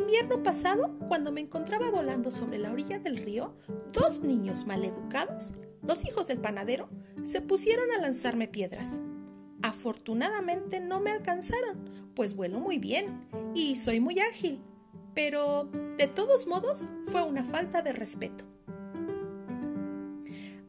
Invierno 0.08 0.42
pasado, 0.42 0.98
cuando 1.06 1.32
me 1.32 1.42
encontraba 1.42 1.90
volando 1.90 2.30
sobre 2.30 2.56
la 2.56 2.72
orilla 2.72 2.98
del 2.98 3.18
río, 3.18 3.54
dos 3.92 4.20
niños 4.20 4.64
maleducados 4.66 5.52
los 5.82 6.06
hijos 6.06 6.26
del 6.28 6.38
panadero 6.38 6.88
se 7.22 7.42
pusieron 7.42 7.90
a 7.92 8.00
lanzarme 8.00 8.48
piedras. 8.48 9.00
Afortunadamente 9.60 10.80
no 10.80 11.00
me 11.00 11.10
alcanzaron, 11.10 11.90
pues 12.14 12.34
vuelo 12.34 12.58
muy 12.58 12.78
bien 12.78 13.28
y 13.54 13.76
soy 13.76 14.00
muy 14.00 14.18
ágil, 14.18 14.62
pero 15.14 15.70
de 15.98 16.06
todos 16.06 16.46
modos 16.46 16.88
fue 17.02 17.20
una 17.20 17.44
falta 17.44 17.82
de 17.82 17.92
respeto. 17.92 18.44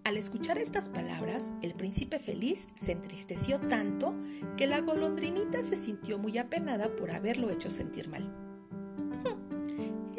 Al 0.03 0.17
escuchar 0.17 0.58
estas 0.58 0.89
palabras, 0.89 1.53
el 1.62 1.75
príncipe 1.75 2.19
feliz 2.19 2.67
se 2.75 2.91
entristeció 2.91 3.62
tanto 3.62 4.13
que 4.58 4.67
la 4.67 4.81
golondrinita 4.81 5.63
se 5.63 5.77
sintió 5.77 6.19
muy 6.19 6.38
apenada 6.38 6.93
por 6.98 7.12
haberlo 7.12 7.50
hecho 7.50 7.69
sentir 7.69 8.10
mal. 8.10 8.49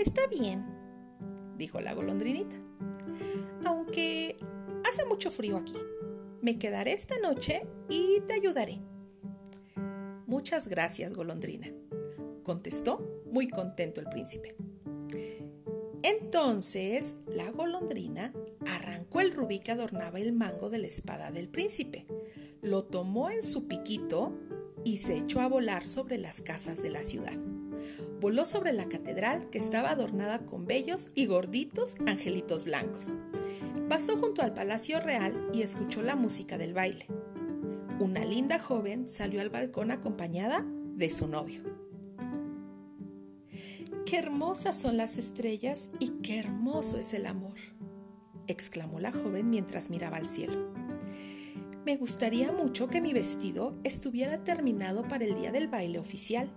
Está 0.00 0.26
bien, 0.26 0.64
dijo 1.56 1.80
la 1.80 1.94
golondrinita. 1.94 2.56
Aunque 3.64 4.36
Hace 4.90 5.04
mucho 5.04 5.30
frío 5.30 5.56
aquí. 5.56 5.76
Me 6.40 6.58
quedaré 6.58 6.92
esta 6.92 7.18
noche 7.18 7.66
y 7.88 8.20
te 8.26 8.34
ayudaré. 8.34 8.80
Muchas 10.26 10.66
gracias, 10.66 11.14
golondrina, 11.14 11.68
contestó 12.42 13.22
muy 13.30 13.48
contento 13.48 14.00
el 14.00 14.08
príncipe. 14.08 14.56
Entonces 16.02 17.16
la 17.26 17.50
golondrina 17.50 18.32
arrancó 18.66 19.20
el 19.20 19.32
rubí 19.32 19.58
que 19.58 19.72
adornaba 19.72 20.18
el 20.18 20.32
mango 20.32 20.70
de 20.70 20.78
la 20.78 20.86
espada 20.86 21.30
del 21.30 21.48
príncipe, 21.48 22.06
lo 22.62 22.84
tomó 22.84 23.30
en 23.30 23.42
su 23.42 23.68
piquito 23.68 24.36
y 24.84 24.98
se 24.98 25.18
echó 25.18 25.40
a 25.40 25.48
volar 25.48 25.86
sobre 25.86 26.18
las 26.18 26.40
casas 26.40 26.82
de 26.82 26.90
la 26.90 27.02
ciudad. 27.02 27.36
Voló 28.20 28.44
sobre 28.44 28.74
la 28.74 28.86
catedral 28.86 29.48
que 29.48 29.56
estaba 29.56 29.92
adornada 29.92 30.40
con 30.40 30.66
bellos 30.66 31.08
y 31.14 31.24
gorditos 31.24 31.96
angelitos 32.06 32.64
blancos. 32.64 33.16
Pasó 33.88 34.18
junto 34.18 34.42
al 34.42 34.52
Palacio 34.52 35.00
Real 35.00 35.48
y 35.54 35.62
escuchó 35.62 36.02
la 36.02 36.16
música 36.16 36.58
del 36.58 36.74
baile. 36.74 37.06
Una 37.98 38.22
linda 38.22 38.58
joven 38.58 39.08
salió 39.08 39.40
al 39.40 39.48
balcón 39.48 39.90
acompañada 39.90 40.66
de 40.96 41.08
su 41.08 41.28
novio. 41.28 41.62
Qué 44.04 44.18
hermosas 44.18 44.78
son 44.78 44.98
las 44.98 45.16
estrellas 45.16 45.90
y 45.98 46.10
qué 46.22 46.40
hermoso 46.40 46.98
es 46.98 47.14
el 47.14 47.24
amor, 47.24 47.56
exclamó 48.48 49.00
la 49.00 49.12
joven 49.12 49.48
mientras 49.48 49.88
miraba 49.88 50.18
al 50.18 50.28
cielo. 50.28 50.74
Me 51.86 51.96
gustaría 51.96 52.52
mucho 52.52 52.88
que 52.88 53.00
mi 53.00 53.14
vestido 53.14 53.78
estuviera 53.82 54.44
terminado 54.44 55.08
para 55.08 55.24
el 55.24 55.34
día 55.36 55.52
del 55.52 55.68
baile 55.68 55.98
oficial 55.98 56.50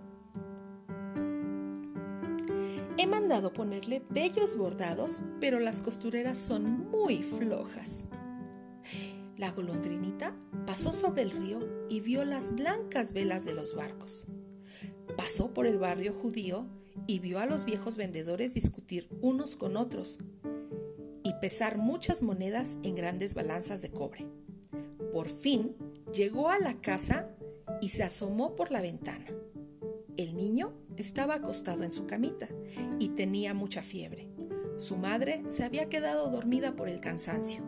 He 2.96 3.06
mandado 3.08 3.52
ponerle 3.52 4.02
bellos 4.10 4.56
bordados, 4.56 5.22
pero 5.40 5.58
las 5.58 5.82
costureras 5.82 6.38
son 6.38 6.90
muy 6.90 7.22
flojas. 7.22 8.06
La 9.36 9.50
golondrinita 9.50 10.36
pasó 10.64 10.92
sobre 10.92 11.22
el 11.22 11.32
río 11.32 11.58
y 11.90 12.00
vio 12.00 12.24
las 12.24 12.54
blancas 12.54 13.12
velas 13.12 13.44
de 13.44 13.52
los 13.52 13.74
barcos. 13.74 14.28
Pasó 15.16 15.52
por 15.52 15.66
el 15.66 15.78
barrio 15.78 16.12
judío 16.12 16.68
y 17.08 17.18
vio 17.18 17.40
a 17.40 17.46
los 17.46 17.64
viejos 17.64 17.96
vendedores 17.96 18.54
discutir 18.54 19.08
unos 19.20 19.56
con 19.56 19.76
otros 19.76 20.18
y 21.24 21.32
pesar 21.40 21.78
muchas 21.78 22.22
monedas 22.22 22.78
en 22.84 22.94
grandes 22.94 23.34
balanzas 23.34 23.82
de 23.82 23.90
cobre. 23.90 24.26
Por 25.12 25.28
fin 25.28 25.74
llegó 26.12 26.48
a 26.48 26.60
la 26.60 26.80
casa 26.80 27.28
y 27.80 27.88
se 27.88 28.04
asomó 28.04 28.54
por 28.54 28.70
la 28.70 28.80
ventana. 28.80 29.26
El 30.16 30.36
niño 30.36 30.72
estaba 31.02 31.34
acostado 31.34 31.82
en 31.82 31.92
su 31.92 32.06
camita 32.06 32.48
y 32.98 33.08
tenía 33.08 33.54
mucha 33.54 33.82
fiebre. 33.82 34.28
Su 34.76 34.96
madre 34.96 35.44
se 35.48 35.64
había 35.64 35.88
quedado 35.88 36.30
dormida 36.30 36.74
por 36.76 36.88
el 36.88 37.00
cansancio. 37.00 37.62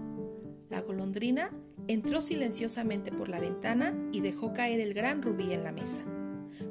La 0.69 0.81
golondrina 0.81 1.57
entró 1.89 2.21
silenciosamente 2.21 3.13
por 3.13 3.29
la 3.29 3.41
ventana 3.41 3.97
y 4.13 4.21
dejó 4.21 4.53
caer 4.53 4.81
el 4.81 4.95
gran 4.95 5.23
rubí 5.23 5.53
en 5.53 5.63
la 5.63 5.73
mesa, 5.73 6.05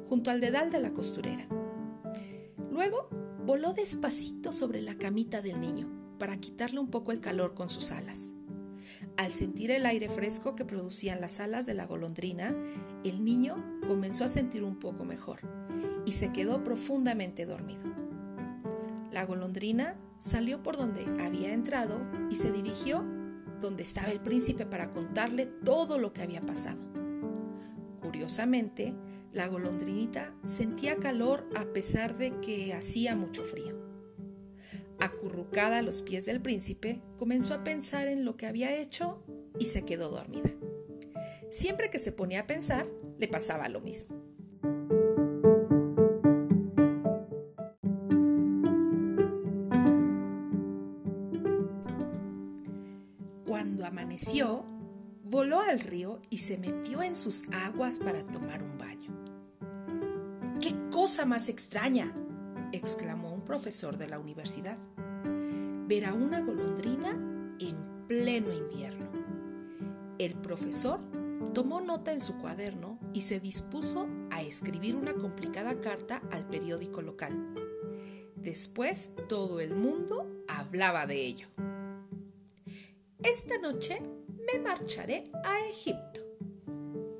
junto 0.08 0.30
al 0.30 0.40
dedal 0.40 0.70
de 0.70 0.80
la 0.80 0.92
costurera. 0.92 1.48
Luego 2.70 3.08
voló 3.46 3.72
despacito 3.72 4.52
sobre 4.52 4.82
la 4.82 4.96
camita 4.98 5.40
del 5.40 5.60
niño 5.60 5.90
para 6.18 6.36
quitarle 6.38 6.80
un 6.80 6.90
poco 6.90 7.12
el 7.12 7.20
calor 7.20 7.54
con 7.54 7.70
sus 7.70 7.90
alas. 7.92 8.35
Al 9.16 9.32
sentir 9.32 9.70
el 9.70 9.86
aire 9.86 10.10
fresco 10.10 10.54
que 10.54 10.66
producían 10.66 11.22
las 11.22 11.40
alas 11.40 11.64
de 11.64 11.72
la 11.72 11.86
golondrina, 11.86 12.54
el 13.02 13.24
niño 13.24 13.80
comenzó 13.86 14.24
a 14.24 14.28
sentir 14.28 14.62
un 14.62 14.78
poco 14.78 15.06
mejor 15.06 15.40
y 16.04 16.12
se 16.12 16.32
quedó 16.32 16.62
profundamente 16.62 17.46
dormido. 17.46 17.82
La 19.10 19.24
golondrina 19.24 19.96
salió 20.18 20.62
por 20.62 20.76
donde 20.76 21.04
había 21.24 21.54
entrado 21.54 21.98
y 22.30 22.34
se 22.34 22.52
dirigió 22.52 23.04
donde 23.58 23.84
estaba 23.84 24.08
el 24.08 24.20
príncipe 24.20 24.66
para 24.66 24.90
contarle 24.90 25.46
todo 25.46 25.98
lo 25.98 26.12
que 26.12 26.22
había 26.22 26.44
pasado. 26.44 26.80
Curiosamente, 28.02 28.94
la 29.32 29.48
golondrinita 29.48 30.34
sentía 30.44 30.96
calor 30.96 31.48
a 31.56 31.64
pesar 31.72 32.18
de 32.18 32.38
que 32.40 32.74
hacía 32.74 33.16
mucho 33.16 33.44
frío. 33.44 33.85
Acurrucada 34.98 35.78
a 35.78 35.82
los 35.82 36.02
pies 36.02 36.24
del 36.24 36.40
príncipe, 36.40 37.00
comenzó 37.18 37.54
a 37.54 37.64
pensar 37.64 38.08
en 38.08 38.24
lo 38.24 38.36
que 38.36 38.46
había 38.46 38.74
hecho 38.74 39.22
y 39.58 39.66
se 39.66 39.84
quedó 39.84 40.08
dormida. 40.08 40.50
Siempre 41.50 41.90
que 41.90 41.98
se 41.98 42.12
ponía 42.12 42.40
a 42.40 42.46
pensar, 42.46 42.86
le 43.18 43.28
pasaba 43.28 43.68
lo 43.68 43.80
mismo. 43.80 44.16
Cuando 53.46 53.86
amaneció, 53.86 54.64
voló 55.24 55.60
al 55.60 55.80
río 55.80 56.20
y 56.30 56.38
se 56.38 56.58
metió 56.58 57.02
en 57.02 57.14
sus 57.14 57.44
aguas 57.52 57.98
para 57.98 58.24
tomar 58.24 58.62
un 58.62 58.76
baño. 58.76 59.12
¡Qué 60.60 60.74
cosa 60.90 61.24
más 61.26 61.48
extraña! 61.48 62.14
Exclamó 62.72 63.32
un 63.32 63.44
profesor 63.44 63.98
de 63.98 64.08
la 64.08 64.18
universidad. 64.18 64.78
Ver 65.86 66.04
a 66.04 66.14
una 66.14 66.40
golondrina 66.40 67.10
en 67.60 68.06
pleno 68.06 68.52
invierno. 68.52 69.06
El 70.18 70.34
profesor 70.34 71.00
tomó 71.52 71.80
nota 71.80 72.12
en 72.12 72.20
su 72.20 72.38
cuaderno 72.38 72.98
y 73.12 73.22
se 73.22 73.40
dispuso 73.40 74.08
a 74.30 74.42
escribir 74.42 74.96
una 74.96 75.14
complicada 75.14 75.80
carta 75.80 76.22
al 76.30 76.46
periódico 76.48 77.02
local. 77.02 77.54
Después 78.36 79.10
todo 79.28 79.60
el 79.60 79.74
mundo 79.74 80.44
hablaba 80.48 81.06
de 81.06 81.16
ello. 81.16 81.48
Esta 83.22 83.58
noche 83.58 84.00
me 84.52 84.58
marcharé 84.60 85.30
a 85.44 85.58
Egipto, 85.68 86.20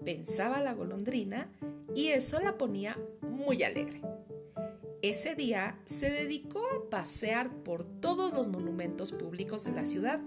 pensaba 0.05 0.61
la 0.61 0.73
golondrina 0.73 1.51
y 1.95 2.09
eso 2.09 2.39
la 2.41 2.57
ponía 2.57 2.97
muy 3.23 3.63
alegre. 3.63 4.06
Ese 5.03 5.35
día 5.35 5.79
se 5.85 6.11
dedicó 6.11 6.61
a 6.61 6.89
pasear 6.91 7.51
por 7.63 7.85
todos 7.85 8.33
los 8.33 8.49
monumentos 8.49 9.13
públicos 9.13 9.65
de 9.65 9.73
la 9.73 9.85
ciudad 9.85 10.21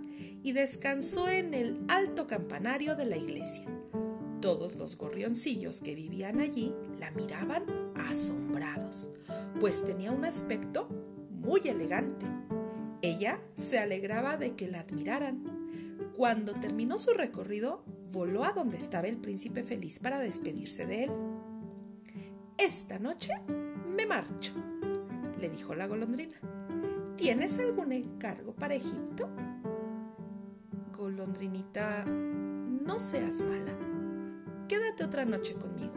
y 0.44 0.52
descansó 0.52 1.28
en 1.28 1.54
el 1.54 1.80
alto 1.88 2.28
campanario 2.28 2.96
de 2.96 3.06
la 3.06 3.18
iglesia. 3.18 3.66
Todos 4.42 4.76
los 4.76 4.96
gorrioncillos 4.96 5.82
que 5.82 5.96
vivían 5.96 6.40
allí 6.40 6.74
la 7.00 7.12
miraban 7.12 7.66
asombrados, 7.96 9.12
pues 9.60 9.84
tenía 9.84 10.12
un 10.12 10.24
aspecto 10.24 10.88
muy 11.32 11.62
elegante. 11.66 12.26
Ella 13.02 13.42
se 13.56 13.80
alegraba 13.80 14.38
de 14.38 14.56
que 14.56 14.68
la 14.68 14.82
admiraran. 14.82 15.44
Cuando 16.16 16.54
terminó 16.54 17.00
su 17.00 17.12
recorrido, 17.12 17.84
voló 18.12 18.44
a 18.44 18.54
donde 18.54 18.78
estaba 18.78 19.08
el 19.08 19.18
príncipe 19.18 19.64
feliz 19.64 20.00
para 20.00 20.20
despedirse 20.20 20.86
de 20.86 21.06
él. 21.06 21.12
Esta 22.58 23.00
noche 23.00 23.32
me 24.00 24.06
marcho, 24.06 24.54
le 25.42 25.50
dijo 25.50 25.76
la 25.76 25.86
golondrina. 25.86 26.38
¿Tienes 27.18 27.60
algún 27.60 27.92
encargo 27.92 28.56
para 28.56 28.76
Egipto? 28.76 29.30
Golondrinita, 30.98 32.06
no 32.06 32.98
seas 33.02 33.42
mala. 33.42 33.78
Quédate 34.70 35.04
otra 35.04 35.26
noche 35.26 35.54
conmigo, 35.56 35.96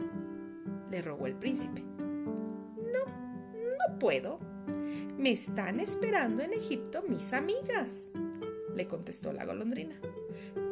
le 0.91 1.01
rogó 1.01 1.27
el 1.27 1.35
príncipe. 1.35 1.81
No, 1.81 3.05
no 3.07 3.99
puedo. 3.99 4.39
Me 5.17 5.31
están 5.31 5.79
esperando 5.79 6.41
en 6.41 6.51
Egipto 6.51 7.05
mis 7.07 7.31
amigas, 7.31 8.11
le 8.75 8.85
contestó 8.85 9.31
la 9.31 9.45
golondrina. 9.45 9.95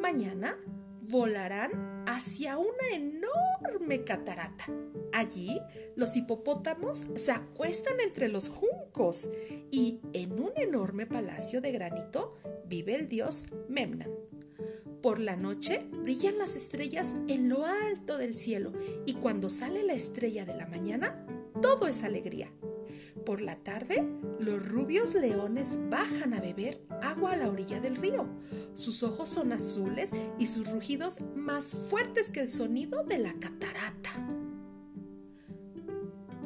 Mañana 0.02 0.58
volarán 1.00 1.91
hacia 2.06 2.58
una 2.58 2.88
enorme 2.92 4.04
catarata. 4.04 4.64
Allí 5.12 5.60
los 5.96 6.16
hipopótamos 6.16 7.06
se 7.14 7.32
acuestan 7.32 8.00
entre 8.00 8.28
los 8.28 8.48
juncos 8.48 9.30
y 9.70 10.00
en 10.12 10.32
un 10.32 10.52
enorme 10.56 11.06
palacio 11.06 11.60
de 11.60 11.72
granito 11.72 12.36
vive 12.66 12.94
el 12.94 13.08
dios 13.08 13.48
Memnan. 13.68 14.10
Por 15.02 15.18
la 15.18 15.36
noche 15.36 15.86
brillan 15.90 16.38
las 16.38 16.54
estrellas 16.54 17.16
en 17.26 17.48
lo 17.48 17.66
alto 17.66 18.18
del 18.18 18.36
cielo 18.36 18.72
y 19.04 19.14
cuando 19.14 19.50
sale 19.50 19.82
la 19.82 19.94
estrella 19.94 20.44
de 20.44 20.54
la 20.54 20.66
mañana, 20.66 21.26
todo 21.60 21.88
es 21.88 22.04
alegría. 22.04 22.52
Por 23.24 23.40
la 23.40 23.56
tarde, 23.56 24.04
los 24.40 24.68
rubios 24.68 25.14
leones 25.14 25.78
bajan 25.88 26.34
a 26.34 26.40
beber 26.40 26.84
agua 27.02 27.32
a 27.32 27.36
la 27.36 27.48
orilla 27.48 27.80
del 27.80 27.96
río. 27.96 28.26
Sus 28.74 29.04
ojos 29.04 29.28
son 29.28 29.52
azules 29.52 30.10
y 30.38 30.46
sus 30.46 30.70
rugidos 30.72 31.20
más 31.36 31.76
fuertes 31.88 32.30
que 32.30 32.40
el 32.40 32.48
sonido 32.48 33.04
de 33.04 33.18
la 33.18 33.32
catarata. 33.34 34.10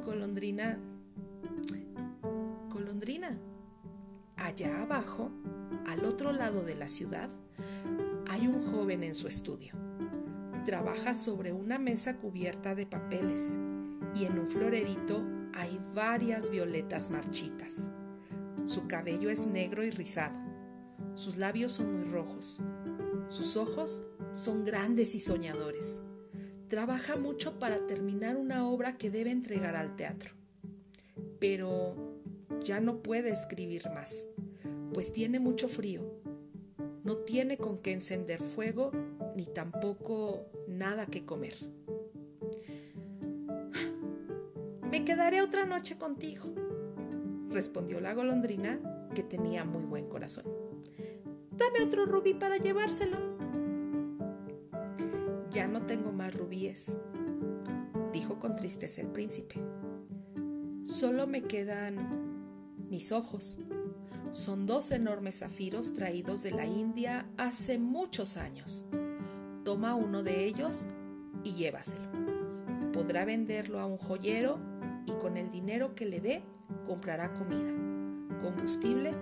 Golondrina, 0.04 0.78
golondrina, 2.68 3.38
allá 4.36 4.82
abajo, 4.82 5.30
al 5.86 6.04
otro 6.04 6.32
lado 6.32 6.62
de 6.62 6.74
la 6.74 6.88
ciudad, 6.88 7.30
hay 8.28 8.48
un 8.48 8.70
joven 8.70 9.02
en 9.02 9.14
su 9.14 9.28
estudio. 9.28 9.72
Trabaja 10.64 11.14
sobre 11.14 11.52
una 11.52 11.78
mesa 11.78 12.18
cubierta 12.18 12.74
de 12.74 12.86
papeles 12.86 13.56
y 14.14 14.24
en 14.24 14.38
un 14.38 14.48
florerito 14.48 15.35
hay 15.56 15.80
varias 15.94 16.50
violetas 16.50 17.10
marchitas. 17.10 17.88
Su 18.64 18.86
cabello 18.86 19.30
es 19.30 19.46
negro 19.46 19.84
y 19.84 19.90
rizado. 19.90 20.38
Sus 21.14 21.38
labios 21.38 21.72
son 21.72 21.96
muy 21.96 22.04
rojos. 22.10 22.62
Sus 23.28 23.56
ojos 23.56 24.04
son 24.32 24.64
grandes 24.64 25.14
y 25.14 25.18
soñadores. 25.18 26.02
Trabaja 26.68 27.16
mucho 27.16 27.58
para 27.58 27.86
terminar 27.86 28.36
una 28.36 28.68
obra 28.68 28.98
que 28.98 29.10
debe 29.10 29.30
entregar 29.30 29.76
al 29.76 29.96
teatro. 29.96 30.32
Pero 31.40 32.20
ya 32.62 32.80
no 32.80 33.02
puede 33.02 33.30
escribir 33.30 33.88
más, 33.94 34.26
pues 34.92 35.12
tiene 35.12 35.38
mucho 35.38 35.68
frío. 35.68 36.02
No 37.02 37.14
tiene 37.14 37.56
con 37.56 37.78
qué 37.78 37.92
encender 37.92 38.40
fuego 38.40 38.90
ni 39.36 39.46
tampoco 39.46 40.50
nada 40.68 41.06
que 41.06 41.24
comer. 41.24 41.54
Me 44.96 45.04
quedaré 45.04 45.42
otra 45.42 45.66
noche 45.66 45.98
contigo, 45.98 46.46
respondió 47.50 48.00
la 48.00 48.14
golondrina, 48.14 48.80
que 49.14 49.22
tenía 49.22 49.62
muy 49.62 49.84
buen 49.84 50.08
corazón. 50.08 50.46
Dame 51.50 51.82
otro 51.82 52.06
rubí 52.06 52.32
para 52.32 52.56
llevárselo. 52.56 53.18
Ya 55.50 55.68
no 55.68 55.84
tengo 55.84 56.12
más 56.12 56.34
rubíes, 56.34 56.96
dijo 58.10 58.38
con 58.38 58.54
tristeza 58.54 59.02
el 59.02 59.08
príncipe. 59.08 59.56
Solo 60.84 61.26
me 61.26 61.42
quedan 61.42 62.88
mis 62.88 63.12
ojos. 63.12 63.60
Son 64.30 64.64
dos 64.64 64.92
enormes 64.92 65.40
zafiros 65.40 65.92
traídos 65.92 66.42
de 66.42 66.52
la 66.52 66.64
India 66.64 67.28
hace 67.36 67.78
muchos 67.78 68.38
años. 68.38 68.88
Toma 69.62 69.94
uno 69.94 70.22
de 70.22 70.46
ellos 70.46 70.88
y 71.44 71.52
llévaselo. 71.52 72.10
Podrá 72.94 73.26
venderlo 73.26 73.78
a 73.78 73.84
un 73.84 73.98
joyero 73.98 74.74
y 75.06 75.12
con 75.12 75.36
el 75.36 75.50
dinero 75.50 75.94
que 75.94 76.04
le 76.04 76.20
dé 76.20 76.42
comprará 76.84 77.32
comida, 77.32 77.72
combustible 78.40 79.14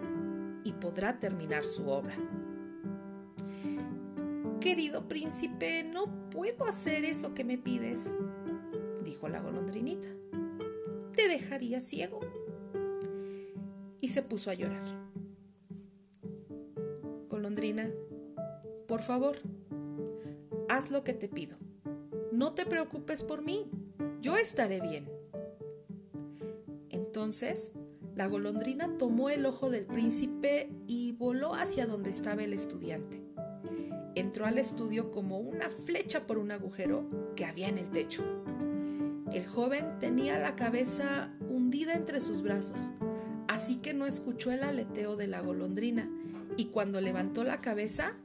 y 0.64 0.72
podrá 0.72 1.18
terminar 1.20 1.64
su 1.64 1.88
obra. 1.88 2.14
Querido 4.60 5.06
príncipe, 5.06 5.84
no 5.84 6.30
puedo 6.30 6.64
hacer 6.64 7.04
eso 7.04 7.34
que 7.34 7.44
me 7.44 7.58
pides, 7.58 8.16
dijo 9.04 9.28
la 9.28 9.40
golondrinita. 9.40 10.08
Te 11.14 11.28
dejaría 11.28 11.80
ciego. 11.80 12.20
Y 14.00 14.08
se 14.08 14.22
puso 14.22 14.50
a 14.50 14.54
llorar. 14.54 14.82
Golondrina, 17.28 17.90
por 18.86 19.02
favor, 19.02 19.36
haz 20.68 20.90
lo 20.90 21.04
que 21.04 21.12
te 21.12 21.28
pido. 21.28 21.56
No 22.32 22.52
te 22.52 22.66
preocupes 22.66 23.22
por 23.22 23.42
mí, 23.42 23.70
yo 24.20 24.36
estaré 24.36 24.80
bien. 24.80 25.13
Entonces, 27.14 27.70
la 28.16 28.26
golondrina 28.26 28.98
tomó 28.98 29.30
el 29.30 29.46
ojo 29.46 29.70
del 29.70 29.86
príncipe 29.86 30.72
y 30.88 31.12
voló 31.12 31.54
hacia 31.54 31.86
donde 31.86 32.10
estaba 32.10 32.42
el 32.42 32.52
estudiante. 32.52 33.22
Entró 34.16 34.46
al 34.46 34.58
estudio 34.58 35.12
como 35.12 35.38
una 35.38 35.70
flecha 35.70 36.26
por 36.26 36.38
un 36.38 36.50
agujero 36.50 37.08
que 37.36 37.44
había 37.44 37.68
en 37.68 37.78
el 37.78 37.88
techo. 37.90 38.24
El 39.32 39.46
joven 39.46 40.00
tenía 40.00 40.40
la 40.40 40.56
cabeza 40.56 41.32
hundida 41.48 41.94
entre 41.94 42.18
sus 42.18 42.42
brazos, 42.42 42.90
así 43.46 43.76
que 43.76 43.94
no 43.94 44.06
escuchó 44.06 44.50
el 44.50 44.64
aleteo 44.64 45.14
de 45.14 45.28
la 45.28 45.40
golondrina 45.40 46.10
y 46.56 46.64
cuando 46.64 47.00
levantó 47.00 47.44
la 47.44 47.60
cabeza 47.60 48.16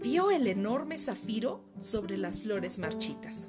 vio 0.00 0.30
el 0.30 0.46
enorme 0.46 0.96
zafiro 0.98 1.64
sobre 1.80 2.16
las 2.16 2.38
flores 2.38 2.78
marchitas. 2.78 3.48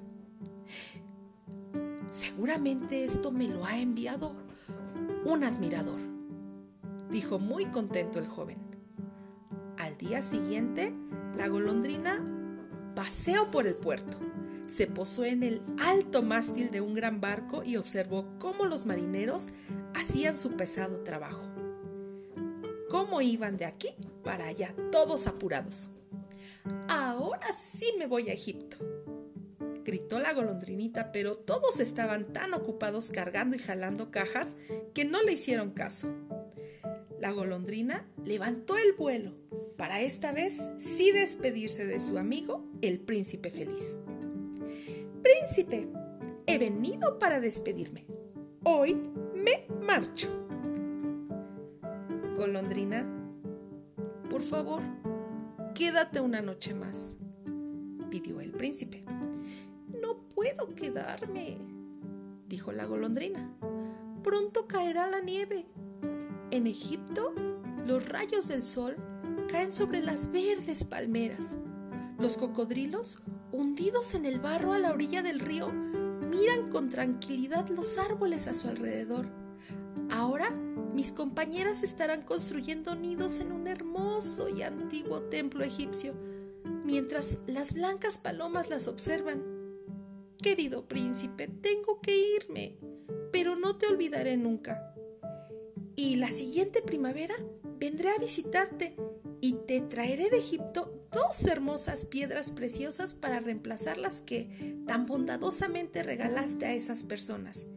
Seguramente 2.10 3.04
esto 3.04 3.30
me 3.30 3.48
lo 3.48 3.68
ha 3.68 3.78
enviado 3.78 4.39
un 5.26 5.44
admirador, 5.44 6.00
dijo 7.10 7.40
muy 7.40 7.66
contento 7.66 8.20
el 8.20 8.28
joven. 8.28 8.58
Al 9.78 9.98
día 9.98 10.22
siguiente, 10.22 10.94
la 11.38 11.48
golondrina 11.48 12.24
paseó 12.96 13.50
por 13.50 13.68
el 13.68 13.76
puerto. 13.76 14.18
Se 14.68 14.88
posó 14.88 15.26
en 15.26 15.44
el 15.44 15.62
alto 15.80 16.22
mástil 16.22 16.70
de 16.70 16.82
un 16.82 16.94
gran 16.94 17.22
barco 17.22 17.64
y 17.64 17.78
observó 17.78 18.26
cómo 18.40 18.66
los 18.66 18.86
marineros 18.86 19.50
hacían 19.96 20.38
su 20.38 20.56
pesado 20.56 21.02
trabajo. 21.02 21.44
Cómo 22.90 23.22
iban 23.22 23.58
de 23.58 23.66
aquí 23.66 23.90
para 24.24 24.48
allá, 24.48 24.74
todos 24.92 25.28
apurados. 25.28 25.90
Ahora 26.88 27.52
sí 27.54 27.94
me 27.98 28.06
voy 28.06 28.30
a 28.30 28.34
Egipto, 28.34 28.78
gritó 29.90 30.20
la 30.20 30.34
golondrinita, 30.34 31.12
pero 31.12 31.34
todos 31.34 31.80
estaban 31.80 32.32
tan 32.32 32.54
ocupados 32.54 33.10
cargando 33.10 33.56
y 33.56 33.60
jalando 33.60 34.12
cajas 34.12 34.56
que 34.94 35.04
no 35.04 35.24
le 35.24 35.34
hicieron 35.34 35.72
caso. 35.72 36.14
La 37.20 37.32
golondrina 37.32 38.08
levantó 38.24 38.78
el 38.78 38.94
vuelo 38.94 39.34
para 39.78 40.02
esta 40.02 40.32
vez 40.32 40.62
sí 40.78 41.12
despedirse 41.12 41.88
de 41.88 42.00
su 42.00 42.20
amigo, 42.20 42.70
el 42.84 43.00
príncipe 43.00 43.50
feliz. 43.50 43.98
Príncipe, 45.24 45.90
he 46.46 46.60
venido 46.60 47.18
para 47.18 47.40
despedirme. 47.40 48.06
Hoy 48.64 48.94
me 49.34 49.66
marcho. 49.88 50.30
Golondrina, 52.38 53.08
por 54.30 54.44
favor, 54.44 54.84
quédate 55.74 56.22
una 56.22 56.44
noche 56.44 56.76
más, 56.76 57.18
pidió 58.12 58.40
el 58.40 58.52
príncipe 58.52 59.09
puedo 60.40 60.74
quedarme, 60.74 61.58
dijo 62.48 62.72
la 62.72 62.86
golondrina. 62.86 63.54
Pronto 64.24 64.68
caerá 64.68 65.10
la 65.10 65.20
nieve. 65.20 65.66
En 66.50 66.66
Egipto, 66.66 67.34
los 67.86 68.08
rayos 68.08 68.48
del 68.48 68.64
sol 68.64 68.96
caen 69.50 69.74
sobre 69.74 70.02
las 70.02 70.32
verdes 70.32 70.86
palmeras. 70.86 71.58
Los 72.20 72.38
cocodrilos, 72.38 73.22
hundidos 73.52 74.16
en 74.16 74.24
el 74.24 74.40
barro 74.40 74.72
a 74.72 74.80
la 74.80 74.94
orilla 74.94 75.22
del 75.22 75.42
río, 75.42 75.74
miran 75.74 76.70
con 76.70 76.88
tranquilidad 76.88 77.68
los 77.68 77.98
árboles 77.98 78.48
a 78.48 78.54
su 78.54 78.70
alrededor. 78.70 79.28
Ahora 80.10 80.52
mis 80.94 81.12
compañeras 81.12 81.84
estarán 81.84 82.22
construyendo 82.22 82.96
nidos 82.96 83.42
en 83.42 83.52
un 83.52 83.68
hermoso 83.68 84.48
y 84.48 84.62
antiguo 84.62 85.24
templo 85.24 85.66
egipcio, 85.66 86.14
mientras 86.86 87.40
las 87.46 87.74
blancas 87.74 88.18
palomas 88.18 88.70
las 88.70 88.88
observan. 88.88 89.49
Querido 90.42 90.88
príncipe, 90.88 91.50
tengo 91.50 92.00
que 92.00 92.16
irme, 92.38 92.78
pero 93.32 93.58
no 93.58 93.78
te 93.78 93.88
olvidaré 93.88 94.38
nunca. 94.38 94.96
Y 95.98 96.16
la 96.16 96.32
siguiente 96.32 96.82
primavera 96.82 97.36
vendré 97.78 98.10
a 98.10 98.18
visitarte 98.18 98.96
y 99.42 99.54
te 99.68 99.82
traeré 99.82 100.30
de 100.30 100.38
Egipto 100.38 101.08
dos 101.12 101.44
hermosas 101.44 102.06
piedras 102.06 102.52
preciosas 102.52 103.14
para 103.14 103.42
reemplazar 103.42 103.98
las 103.98 104.22
que 104.22 104.78
tan 104.88 105.06
bondadosamente 105.06 106.04
regalaste 106.04 106.66
a 106.68 106.74
esas 106.74 107.04
personas. 107.04 107.68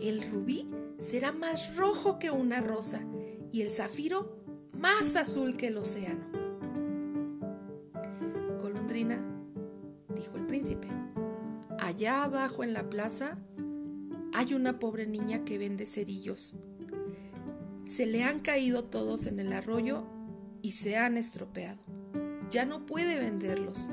El 0.00 0.22
rubí 0.30 0.68
será 0.98 1.32
más 1.32 1.74
rojo 1.74 2.20
que 2.20 2.30
una 2.30 2.60
rosa 2.60 3.04
y 3.50 3.62
el 3.62 3.70
zafiro 3.72 4.44
más 4.72 5.16
azul 5.16 5.56
que 5.56 5.68
el 5.68 5.76
océano. 5.76 6.24
Golondrina, 8.60 9.20
dijo 10.14 10.36
el 10.36 10.46
príncipe, 10.46 10.86
allá 11.82 12.22
abajo 12.22 12.62
en 12.62 12.72
la 12.72 12.88
plaza 12.88 13.36
hay 14.32 14.54
una 14.54 14.78
pobre 14.78 15.06
niña 15.06 15.44
que 15.44 15.58
vende 15.58 15.84
cerillos. 15.84 16.56
Se 17.84 18.06
le 18.06 18.22
han 18.22 18.38
caído 18.38 18.84
todos 18.84 19.26
en 19.26 19.40
el 19.40 19.52
arroyo 19.52 20.04
y 20.62 20.72
se 20.72 20.96
han 20.96 21.16
estropeado. 21.16 21.80
Ya 22.50 22.64
no 22.64 22.86
puede 22.86 23.18
venderlos. 23.18 23.90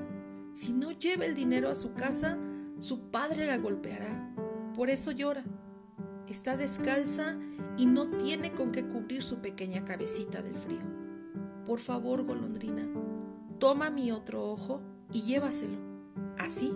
Si 0.53 0.71
no 0.71 0.91
lleva 0.91 1.25
el 1.25 1.33
dinero 1.33 1.69
a 1.69 1.75
su 1.75 1.93
casa, 1.93 2.37
su 2.77 3.09
padre 3.09 3.47
la 3.47 3.57
golpeará. 3.57 4.35
Por 4.75 4.89
eso 4.89 5.11
llora. 5.11 5.43
Está 6.27 6.57
descalza 6.57 7.39
y 7.75 7.87
no 7.87 8.07
tiene 8.07 8.51
con 8.51 8.71
qué 8.71 8.85
cubrir 8.87 9.23
su 9.23 9.39
pequeña 9.39 9.83
cabecita 9.83 10.43
del 10.43 10.55
frío. 10.55 10.83
Por 11.65 11.79
favor, 11.79 12.23
golondrina, 12.23 12.87
toma 13.57 13.89
mi 13.89 14.11
otro 14.11 14.45
ojo 14.45 14.81
y 15.11 15.23
llévaselo. 15.23 15.77
Así 16.37 16.71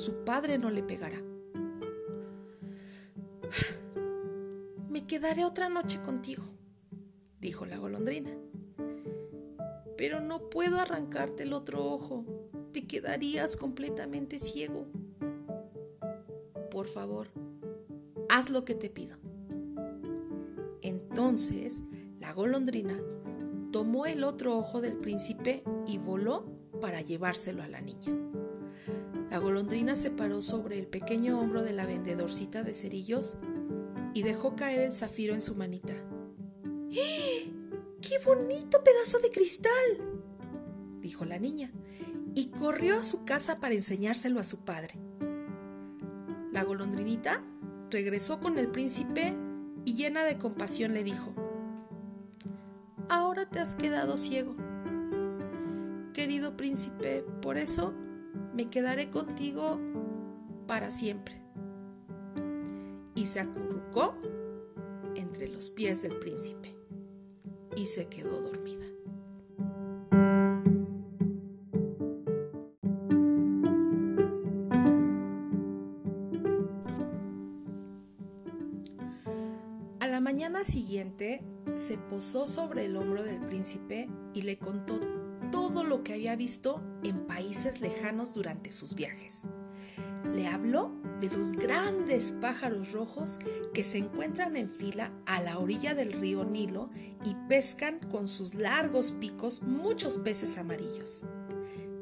su 0.00 0.24
padre 0.24 0.56
no 0.56 0.70
le 0.70 0.82
pegará. 0.82 1.22
Me 4.88 5.06
quedaré 5.06 5.44
otra 5.44 5.68
noche 5.68 6.00
contigo, 6.02 6.42
dijo 7.38 7.66
la 7.66 7.76
golondrina. 7.76 8.30
Pero 9.98 10.20
no 10.20 10.48
puedo 10.48 10.80
arrancarte 10.80 11.42
el 11.42 11.52
otro 11.52 11.84
ojo, 11.84 12.24
te 12.72 12.86
quedarías 12.86 13.56
completamente 13.56 14.38
ciego. 14.38 14.86
Por 16.70 16.86
favor, 16.86 17.28
haz 18.30 18.48
lo 18.48 18.64
que 18.64 18.74
te 18.74 18.88
pido. 18.88 19.18
Entonces 20.80 21.82
la 22.18 22.32
golondrina 22.32 22.98
tomó 23.70 24.06
el 24.06 24.24
otro 24.24 24.56
ojo 24.56 24.80
del 24.80 24.96
príncipe 24.96 25.62
y 25.86 25.98
voló 25.98 26.46
para 26.80 27.02
llevárselo 27.02 27.62
a 27.62 27.68
la 27.68 27.82
niña. 27.82 28.39
La 29.30 29.38
golondrina 29.38 29.94
se 29.94 30.10
paró 30.10 30.42
sobre 30.42 30.76
el 30.76 30.88
pequeño 30.88 31.38
hombro 31.38 31.62
de 31.62 31.72
la 31.72 31.86
vendedorcita 31.86 32.64
de 32.64 32.74
cerillos 32.74 33.38
y 34.12 34.24
dejó 34.24 34.56
caer 34.56 34.80
el 34.80 34.92
zafiro 34.92 35.34
en 35.34 35.40
su 35.40 35.54
manita. 35.54 35.92
¡Eh! 36.90 37.48
¡Qué 38.00 38.18
bonito 38.26 38.82
pedazo 38.82 39.20
de 39.20 39.30
cristal! 39.30 39.70
dijo 41.00 41.24
la 41.24 41.38
niña, 41.38 41.70
y 42.34 42.46
corrió 42.50 42.98
a 42.98 43.04
su 43.04 43.24
casa 43.24 43.60
para 43.60 43.74
enseñárselo 43.74 44.40
a 44.40 44.44
su 44.44 44.64
padre. 44.64 44.94
La 46.50 46.64
golondrinita 46.64 47.44
regresó 47.88 48.40
con 48.40 48.58
el 48.58 48.68
príncipe 48.68 49.36
y 49.84 49.94
llena 49.94 50.24
de 50.24 50.38
compasión 50.38 50.92
le 50.92 51.04
dijo, 51.04 51.32
Ahora 53.08 53.48
te 53.48 53.60
has 53.60 53.76
quedado 53.76 54.16
ciego. 54.16 54.56
Querido 56.12 56.56
príncipe, 56.56 57.24
por 57.40 57.56
eso 57.56 57.94
me 58.60 58.68
quedaré 58.68 59.08
contigo 59.08 59.80
para 60.66 60.90
siempre. 60.90 61.40
Y 63.14 63.24
se 63.24 63.40
acurrucó 63.40 64.14
entre 65.14 65.48
los 65.48 65.70
pies 65.70 66.02
del 66.02 66.18
príncipe 66.18 66.76
y 67.74 67.86
se 67.86 68.08
quedó 68.08 68.38
dormida. 68.42 68.84
A 80.00 80.06
la 80.06 80.20
mañana 80.20 80.64
siguiente 80.64 81.42
se 81.76 81.96
posó 81.96 82.44
sobre 82.44 82.84
el 82.84 82.96
hombro 82.96 83.22
del 83.22 83.40
príncipe 83.40 84.10
y 84.34 84.42
le 84.42 84.58
contó 84.58 85.00
todo 85.72 85.84
lo 85.84 86.02
que 86.02 86.14
había 86.14 86.34
visto 86.34 86.82
en 87.04 87.26
países 87.26 87.80
lejanos 87.80 88.34
durante 88.34 88.72
sus 88.72 88.94
viajes. 88.94 89.46
Le 90.34 90.48
habló 90.48 90.92
de 91.20 91.30
los 91.30 91.52
grandes 91.52 92.32
pájaros 92.32 92.92
rojos 92.92 93.38
que 93.72 93.84
se 93.84 93.98
encuentran 93.98 94.56
en 94.56 94.68
fila 94.68 95.12
a 95.26 95.40
la 95.40 95.58
orilla 95.58 95.94
del 95.94 96.12
río 96.12 96.44
Nilo 96.44 96.90
y 97.24 97.36
pescan 97.48 98.00
con 98.10 98.26
sus 98.26 98.54
largos 98.54 99.12
picos 99.12 99.62
muchos 99.62 100.18
peces 100.18 100.58
amarillos. 100.58 101.24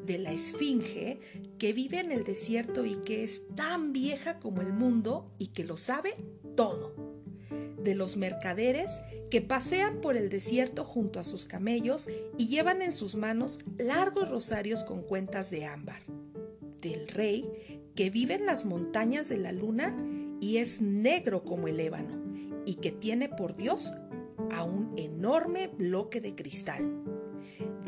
De 0.06 0.16
la 0.16 0.32
esfinge 0.32 1.20
que 1.58 1.74
vive 1.74 2.00
en 2.00 2.10
el 2.10 2.24
desierto 2.24 2.86
y 2.86 2.96
que 2.96 3.22
es 3.22 3.42
tan 3.54 3.92
vieja 3.92 4.38
como 4.38 4.62
el 4.62 4.72
mundo 4.72 5.26
y 5.36 5.48
que 5.48 5.64
lo 5.64 5.76
sabe 5.76 6.14
todo 6.56 6.94
de 7.82 7.94
los 7.94 8.16
mercaderes 8.16 9.00
que 9.30 9.40
pasean 9.40 10.00
por 10.00 10.16
el 10.16 10.28
desierto 10.28 10.84
junto 10.84 11.20
a 11.20 11.24
sus 11.24 11.46
camellos 11.46 12.08
y 12.36 12.48
llevan 12.48 12.82
en 12.82 12.92
sus 12.92 13.14
manos 13.16 13.60
largos 13.78 14.28
rosarios 14.28 14.84
con 14.84 15.02
cuentas 15.02 15.50
de 15.50 15.66
ámbar, 15.66 16.02
del 16.80 17.08
rey 17.08 17.48
que 17.94 18.10
vive 18.10 18.34
en 18.34 18.46
las 18.46 18.64
montañas 18.64 19.28
de 19.28 19.38
la 19.38 19.52
luna 19.52 19.96
y 20.40 20.58
es 20.58 20.80
negro 20.80 21.42
como 21.42 21.68
el 21.68 21.80
ébano 21.80 22.22
y 22.64 22.76
que 22.76 22.92
tiene 22.92 23.28
por 23.28 23.56
Dios 23.56 23.94
a 24.52 24.62
un 24.62 24.92
enorme 24.96 25.68
bloque 25.68 26.20
de 26.20 26.34
cristal, 26.34 27.02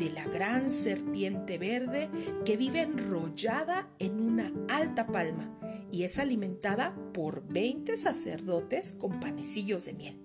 de 0.01 0.09
la 0.09 0.25
gran 0.25 0.71
serpiente 0.71 1.59
verde 1.59 2.09
que 2.43 2.57
vive 2.57 2.81
enrollada 2.81 3.87
en 3.99 4.19
una 4.19 4.51
alta 4.67 5.05
palma 5.05 5.55
y 5.91 6.05
es 6.05 6.17
alimentada 6.17 6.95
por 7.13 7.47
20 7.47 7.95
sacerdotes 7.97 8.93
con 8.93 9.19
panecillos 9.19 9.85
de 9.85 9.93
miel. 9.93 10.19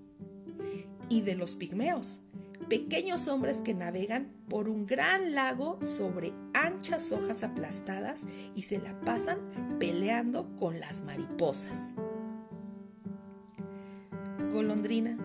Y 1.10 1.20
de 1.20 1.34
los 1.34 1.56
pigmeos, 1.56 2.22
pequeños 2.70 3.28
hombres 3.28 3.60
que 3.60 3.74
navegan 3.74 4.32
por 4.48 4.70
un 4.70 4.86
gran 4.86 5.34
lago 5.34 5.78
sobre 5.82 6.32
anchas 6.54 7.12
hojas 7.12 7.44
aplastadas 7.44 8.22
y 8.54 8.62
se 8.62 8.78
la 8.78 8.98
pasan 9.02 9.76
peleando 9.78 10.56
con 10.56 10.80
las 10.80 11.04
mariposas. 11.04 11.94
Golondrina, 14.50 15.18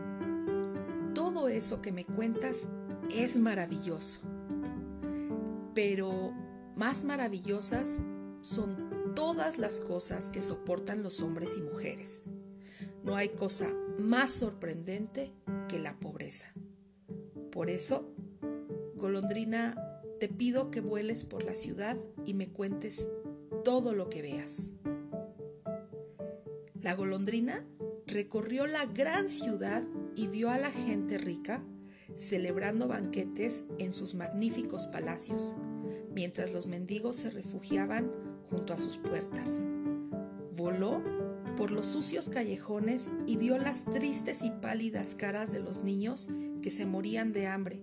todo 1.15 1.47
eso 1.47 1.81
que 1.81 1.93
me 1.93 2.03
cuentas 2.03 2.67
es 3.09 3.39
maravilloso, 3.39 4.30
pero 5.73 6.33
más 6.75 7.03
maravillosas 7.03 7.99
son 8.41 9.13
todas 9.15 9.57
las 9.57 9.79
cosas 9.79 10.31
que 10.31 10.41
soportan 10.41 11.03
los 11.03 11.21
hombres 11.21 11.57
y 11.57 11.61
mujeres. 11.61 12.25
No 13.03 13.15
hay 13.15 13.29
cosa 13.29 13.67
más 13.99 14.29
sorprendente 14.29 15.33
que 15.67 15.79
la 15.79 15.99
pobreza. 15.99 16.53
Por 17.51 17.69
eso, 17.69 18.13
golondrina, 18.95 19.75
te 20.19 20.27
pido 20.27 20.71
que 20.71 20.81
vueles 20.81 21.23
por 21.23 21.43
la 21.43 21.55
ciudad 21.55 21.97
y 22.25 22.33
me 22.33 22.49
cuentes 22.49 23.07
todo 23.63 23.93
lo 23.93 24.09
que 24.09 24.21
veas. 24.21 24.71
La 26.81 26.95
golondrina 26.95 27.65
recorrió 28.07 28.67
la 28.67 28.85
gran 28.85 29.29
ciudad 29.29 29.83
y 30.15 30.27
vio 30.27 30.49
a 30.49 30.57
la 30.57 30.71
gente 30.71 31.17
rica 31.17 31.63
celebrando 32.17 32.87
banquetes 32.87 33.65
en 33.79 33.91
sus 33.93 34.15
magníficos 34.15 34.87
palacios, 34.87 35.55
mientras 36.13 36.51
los 36.51 36.67
mendigos 36.67 37.15
se 37.17 37.29
refugiaban 37.29 38.11
junto 38.49 38.73
a 38.73 38.77
sus 38.77 38.97
puertas. 38.97 39.63
Voló 40.57 41.01
por 41.55 41.71
los 41.71 41.85
sucios 41.87 42.29
callejones 42.29 43.11
y 43.27 43.37
vio 43.37 43.57
las 43.57 43.85
tristes 43.85 44.43
y 44.43 44.51
pálidas 44.51 45.15
caras 45.15 45.51
de 45.51 45.59
los 45.59 45.83
niños 45.83 46.29
que 46.61 46.69
se 46.69 46.85
morían 46.85 47.31
de 47.31 47.47
hambre. 47.47 47.81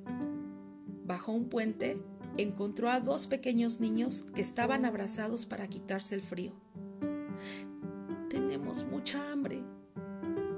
Bajo 1.05 1.33
un 1.33 1.49
puente 1.49 2.01
encontró 2.37 2.91
a 2.91 3.01
dos 3.01 3.27
pequeños 3.27 3.81
niños 3.81 4.27
que 4.35 4.41
estaban 4.41 4.85
abrazados 4.85 5.47
para 5.47 5.69
quitarse 5.69 6.15
el 6.15 6.23
frío. 6.23 6.53
Tenemos 8.29 8.85
mucha 8.85 9.33
hambre, 9.33 9.63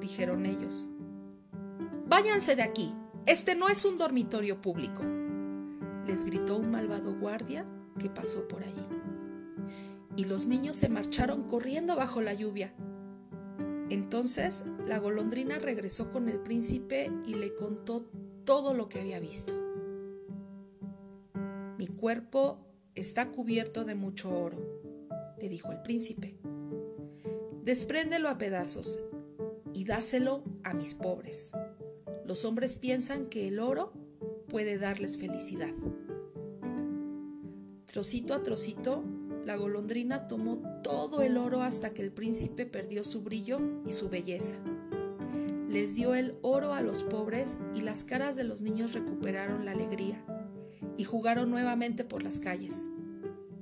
dijeron 0.00 0.44
ellos. 0.46 0.88
Váyanse 2.06 2.56
de 2.56 2.62
aquí, 2.62 2.92
este 3.26 3.54
no 3.54 3.68
es 3.68 3.84
un 3.84 3.98
dormitorio 3.98 4.60
público, 4.60 5.02
les 6.06 6.24
gritó 6.24 6.56
un 6.56 6.70
malvado 6.70 7.14
guardia 7.18 7.66
que 7.98 8.08
pasó 8.08 8.48
por 8.48 8.62
allí. 8.62 8.86
Y 10.16 10.24
los 10.24 10.46
niños 10.46 10.76
se 10.76 10.88
marcharon 10.88 11.44
corriendo 11.44 11.96
bajo 11.96 12.20
la 12.20 12.34
lluvia. 12.34 12.74
Entonces 13.90 14.64
la 14.86 14.98
golondrina 14.98 15.58
regresó 15.58 16.12
con 16.12 16.28
el 16.28 16.40
príncipe 16.40 17.10
y 17.26 17.34
le 17.34 17.54
contó 17.54 18.10
todo 18.44 18.74
lo 18.74 18.88
que 18.88 19.00
había 19.00 19.20
visto. 19.20 19.54
Mi 21.78 21.86
cuerpo 21.86 22.58
está 22.94 23.30
cubierto 23.30 23.84
de 23.84 23.94
mucho 23.94 24.30
oro, 24.30 24.58
le 25.38 25.48
dijo 25.48 25.70
el 25.72 25.82
príncipe. 25.82 26.36
Despréndelo 27.62 28.28
a 28.28 28.38
pedazos 28.38 29.00
y 29.72 29.84
dáselo 29.84 30.42
a 30.64 30.74
mis 30.74 30.94
pobres. 30.94 31.52
Los 32.30 32.44
hombres 32.44 32.76
piensan 32.76 33.26
que 33.26 33.48
el 33.48 33.58
oro 33.58 33.92
puede 34.48 34.78
darles 34.78 35.16
felicidad. 35.16 35.72
Trocito 37.86 38.34
a 38.34 38.44
trocito, 38.44 39.02
la 39.44 39.56
golondrina 39.56 40.28
tomó 40.28 40.62
todo 40.84 41.22
el 41.22 41.36
oro 41.36 41.60
hasta 41.62 41.92
que 41.92 42.02
el 42.02 42.12
príncipe 42.12 42.66
perdió 42.66 43.02
su 43.02 43.22
brillo 43.22 43.58
y 43.84 43.90
su 43.90 44.10
belleza. 44.10 44.58
Les 45.68 45.96
dio 45.96 46.14
el 46.14 46.38
oro 46.42 46.72
a 46.72 46.82
los 46.82 47.02
pobres 47.02 47.58
y 47.74 47.80
las 47.80 48.04
caras 48.04 48.36
de 48.36 48.44
los 48.44 48.60
niños 48.60 48.92
recuperaron 48.92 49.64
la 49.64 49.72
alegría 49.72 50.24
y 50.96 51.02
jugaron 51.02 51.50
nuevamente 51.50 52.04
por 52.04 52.22
las 52.22 52.38
calles, 52.38 52.86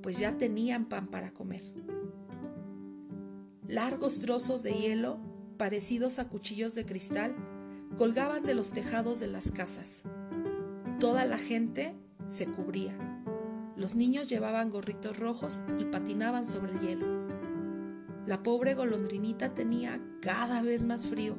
pues 0.03 0.19
ya 0.19 0.37
tenían 0.37 0.91
pan 0.91 1.09
para 1.09 1.33
comer. 1.33 1.63
Largos 3.67 4.19
trozos 4.19 4.63
de 4.63 4.75
hielo, 4.75 5.19
parecidos 5.57 6.19
a 6.19 6.29
cuchillos 6.29 6.75
de 6.75 6.85
cristal, 6.85 7.35
colgaban 7.99 8.45
de 8.45 8.55
los 8.55 8.73
tejados 8.73 9.19
de 9.19 9.27
las 9.27 9.51
casas. 9.51 10.05
Toda 11.01 11.25
la 11.25 11.37
gente 11.37 11.97
se 12.29 12.47
cubría. 12.47 12.97
Los 13.77 13.97
niños 13.97 14.29
llevaban 14.29 14.71
gorritos 14.71 15.19
rojos 15.19 15.63
y 15.81 15.85
patinaban 15.85 16.47
sobre 16.47 16.73
el 16.73 16.81
hielo. 16.81 17.07
La 18.25 18.45
pobre 18.45 18.75
golondrinita 18.75 19.53
tenía 19.53 20.01
cada 20.21 20.63
vez 20.63 20.87
más 20.87 21.09
frío, 21.09 21.37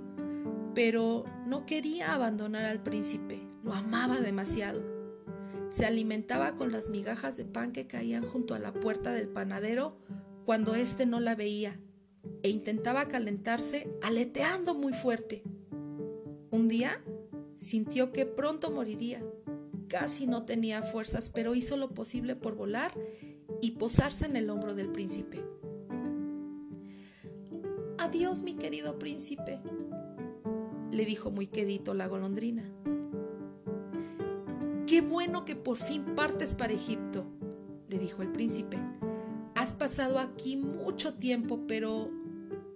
pero 0.76 1.24
no 1.45 1.65
quería 1.65 2.13
abandonar 2.13 2.65
al 2.65 2.84
príncipe, 2.84 3.48
lo 3.63 3.74
amaba 3.74 4.19
demasiado. 4.19 4.84
Se 5.69 5.86
alimentaba 5.86 6.58
con 6.58 6.74
las 6.74 6.89
migajas 6.89 7.38
de 7.38 7.45
pan 7.45 7.72
que 7.72 7.88
caían 7.88 8.24
junto 8.24 8.54
a 8.54 8.60
la 8.60 8.74
puerta 8.74 9.13
del 9.13 9.30
panadero 9.30 9.98
cuando 10.45 10.76
éste 10.76 11.06
no 11.06 11.22
la 11.22 11.36
veía, 11.36 11.80
e 12.43 12.50
intentaba 12.50 13.08
calentarse 13.08 13.89
aleteando 14.02 14.74
muy 14.74 14.91
fuerte. 14.91 15.43
Un 16.52 16.68
día 16.68 17.02
sintió 17.58 18.12
que 18.12 18.26
pronto 18.26 18.72
moriría. 18.72 19.24
Casi 19.88 20.28
no 20.28 20.46
tenía 20.46 20.82
fuerzas, 20.82 21.30
pero 21.30 21.56
hizo 21.56 21.78
lo 21.78 21.94
posible 21.94 22.36
por 22.36 22.56
volar 22.56 22.92
y 23.62 23.72
posarse 23.72 24.26
en 24.26 24.36
el 24.36 24.50
hombro 24.50 24.74
del 24.74 24.90
príncipe. 24.92 25.44
Adiós, 27.98 28.44
mi 28.44 28.56
querido 28.56 28.98
príncipe, 28.98 29.60
le 30.92 31.06
dijo 31.06 31.32
muy 31.32 31.48
quedito 31.48 31.94
la 31.94 32.08
golondrina. 32.08 32.64
Qué 34.88 35.02
bueno 35.02 35.46
que 35.46 35.56
por 35.56 35.78
fin 35.78 36.16
partes 36.16 36.56
para 36.56 36.74
Egipto, 36.74 37.26
le 37.90 38.00
dijo 38.00 38.24
el 38.24 38.32
príncipe. 38.32 38.80
Has 39.54 39.74
pasado 39.74 40.18
aquí 40.18 40.58
mucho 40.58 41.14
tiempo, 41.14 41.68
pero 41.68 42.10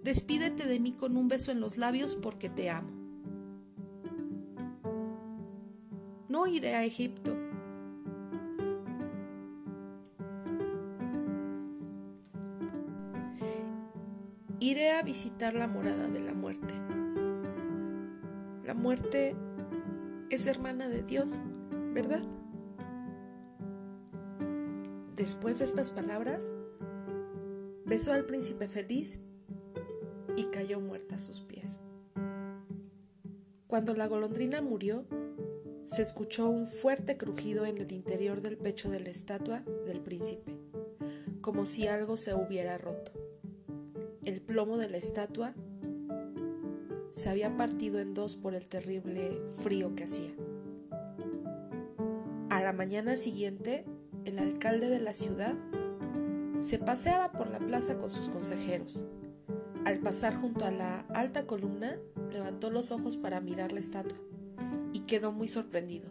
despídete 0.04 0.66
de 0.68 0.78
mí 0.78 0.92
con 0.92 1.16
un 1.16 1.26
beso 1.26 1.50
en 1.50 1.60
los 1.60 1.76
labios 1.76 2.14
porque 2.14 2.48
te 2.48 2.70
amo. 2.70 2.93
No 6.34 6.48
iré 6.48 6.74
a 6.74 6.82
Egipto. 6.82 7.32
Iré 14.58 14.90
a 14.90 15.02
visitar 15.04 15.54
la 15.54 15.68
morada 15.68 16.08
de 16.08 16.18
la 16.18 16.34
muerte. 16.34 16.74
La 18.64 18.74
muerte 18.74 19.36
es 20.28 20.48
hermana 20.48 20.88
de 20.88 21.04
Dios, 21.04 21.40
¿verdad? 21.92 22.22
Después 25.14 25.60
de 25.60 25.66
estas 25.66 25.92
palabras, 25.92 26.52
besó 27.84 28.12
al 28.12 28.24
príncipe 28.24 28.66
feliz 28.66 29.20
y 30.36 30.46
cayó 30.46 30.80
muerta 30.80 31.14
a 31.14 31.20
sus 31.20 31.42
pies. 31.42 31.82
Cuando 33.68 33.94
la 33.94 34.08
golondrina 34.08 34.62
murió, 34.62 35.06
se 35.86 36.00
escuchó 36.00 36.48
un 36.48 36.66
fuerte 36.66 37.16
crujido 37.16 37.66
en 37.66 37.78
el 37.78 37.92
interior 37.92 38.40
del 38.40 38.56
pecho 38.56 38.90
de 38.90 39.00
la 39.00 39.10
estatua 39.10 39.62
del 39.86 40.00
príncipe, 40.00 40.56
como 41.40 41.66
si 41.66 41.86
algo 41.86 42.16
se 42.16 42.34
hubiera 42.34 42.78
roto. 42.78 43.12
El 44.24 44.40
plomo 44.40 44.78
de 44.78 44.88
la 44.88 44.96
estatua 44.96 45.54
se 47.12 47.28
había 47.28 47.56
partido 47.56 48.00
en 48.00 48.14
dos 48.14 48.34
por 48.34 48.54
el 48.54 48.68
terrible 48.68 49.42
frío 49.62 49.94
que 49.94 50.04
hacía. 50.04 50.32
A 52.48 52.62
la 52.62 52.72
mañana 52.72 53.16
siguiente, 53.16 53.84
el 54.24 54.38
alcalde 54.38 54.88
de 54.88 55.00
la 55.00 55.12
ciudad 55.12 55.54
se 56.60 56.78
paseaba 56.78 57.32
por 57.32 57.50
la 57.50 57.58
plaza 57.58 57.98
con 57.98 58.08
sus 58.08 58.30
consejeros. 58.30 59.04
Al 59.84 59.98
pasar 59.98 60.34
junto 60.40 60.64
a 60.64 60.70
la 60.70 61.00
alta 61.10 61.46
columna, 61.46 61.98
levantó 62.32 62.70
los 62.70 62.90
ojos 62.90 63.18
para 63.18 63.42
mirar 63.42 63.72
la 63.72 63.80
estatua 63.80 64.16
y 64.94 65.00
quedó 65.00 65.32
muy 65.32 65.48
sorprendido. 65.48 66.08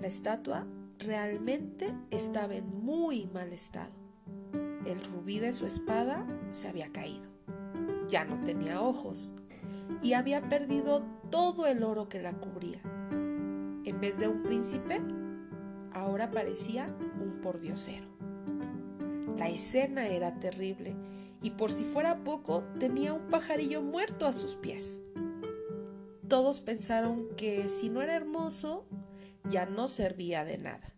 La 0.00 0.08
estatua 0.08 0.66
realmente 0.98 1.94
estaba 2.10 2.56
en 2.56 2.66
muy 2.82 3.26
mal 3.32 3.52
estado. 3.52 3.92
El 4.84 5.00
rubí 5.12 5.38
de 5.38 5.52
su 5.52 5.64
espada 5.64 6.26
se 6.50 6.68
había 6.68 6.92
caído. 6.92 7.30
Ya 8.08 8.24
no 8.24 8.40
tenía 8.40 8.82
ojos 8.82 9.34
y 10.02 10.14
había 10.14 10.48
perdido 10.48 11.04
todo 11.30 11.66
el 11.66 11.84
oro 11.84 12.08
que 12.08 12.20
la 12.20 12.32
cubría. 12.32 12.80
En 13.84 14.00
vez 14.00 14.18
de 14.18 14.26
un 14.26 14.42
príncipe, 14.42 15.00
ahora 15.92 16.32
parecía 16.32 16.92
un 17.22 17.40
pordiosero. 17.40 18.08
La 19.38 19.48
escena 19.48 20.08
era 20.08 20.40
terrible 20.40 20.96
y 21.42 21.50
por 21.50 21.70
si 21.70 21.84
fuera 21.84 22.24
poco 22.24 22.64
tenía 22.80 23.12
un 23.12 23.28
pajarillo 23.28 23.82
muerto 23.82 24.26
a 24.26 24.32
sus 24.32 24.56
pies 24.56 25.00
todos 26.34 26.60
pensaron 26.60 27.28
que 27.36 27.68
si 27.68 27.90
no 27.90 28.02
era 28.02 28.16
hermoso, 28.16 28.88
ya 29.48 29.66
no 29.66 29.86
servía 29.86 30.44
de 30.44 30.58
nada. 30.58 30.92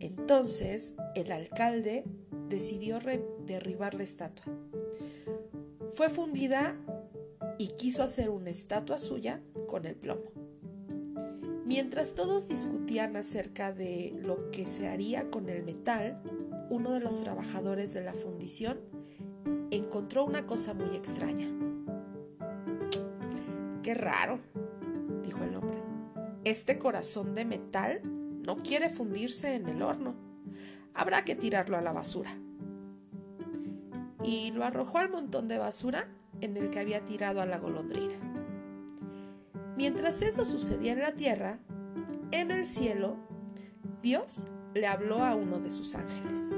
Entonces 0.00 0.96
el 1.14 1.32
alcalde 1.32 2.04
decidió 2.50 2.98
derribar 3.46 3.94
la 3.94 4.02
estatua. 4.02 4.52
Fue 5.92 6.10
fundida 6.10 6.76
y 7.56 7.68
quiso 7.68 8.02
hacer 8.02 8.28
una 8.28 8.50
estatua 8.50 8.98
suya 8.98 9.40
con 9.66 9.86
el 9.86 9.94
plomo. 9.94 10.30
Mientras 11.64 12.14
todos 12.14 12.48
discutían 12.48 13.16
acerca 13.16 13.72
de 13.72 14.12
lo 14.22 14.50
que 14.50 14.66
se 14.66 14.88
haría 14.88 15.30
con 15.30 15.48
el 15.48 15.62
metal, 15.62 16.20
uno 16.68 16.92
de 16.92 17.00
los 17.00 17.22
trabajadores 17.22 17.94
de 17.94 18.02
la 18.02 18.12
fundición 18.12 18.78
encontró 19.70 20.26
una 20.26 20.46
cosa 20.46 20.74
muy 20.74 20.96
extraña. 20.96 21.61
Qué 23.82 23.94
raro, 23.94 24.38
dijo 25.24 25.42
el 25.42 25.56
hombre. 25.56 25.82
Este 26.44 26.78
corazón 26.78 27.34
de 27.34 27.44
metal 27.44 28.00
no 28.46 28.56
quiere 28.58 28.88
fundirse 28.88 29.56
en 29.56 29.68
el 29.68 29.82
horno. 29.82 30.14
Habrá 30.94 31.24
que 31.24 31.34
tirarlo 31.34 31.76
a 31.76 31.80
la 31.80 31.92
basura. 31.92 32.30
Y 34.22 34.52
lo 34.52 34.64
arrojó 34.64 34.98
al 34.98 35.10
montón 35.10 35.48
de 35.48 35.58
basura 35.58 36.06
en 36.40 36.56
el 36.56 36.70
que 36.70 36.78
había 36.78 37.04
tirado 37.04 37.42
a 37.42 37.46
la 37.46 37.58
golondrina. 37.58 38.14
Mientras 39.76 40.22
eso 40.22 40.44
sucedía 40.44 40.92
en 40.92 41.00
la 41.00 41.16
tierra, 41.16 41.58
en 42.30 42.52
el 42.52 42.68
cielo, 42.68 43.16
Dios 44.00 44.46
le 44.74 44.86
habló 44.86 45.24
a 45.24 45.34
uno 45.34 45.58
de 45.58 45.72
sus 45.72 45.96
ángeles. 45.96 46.54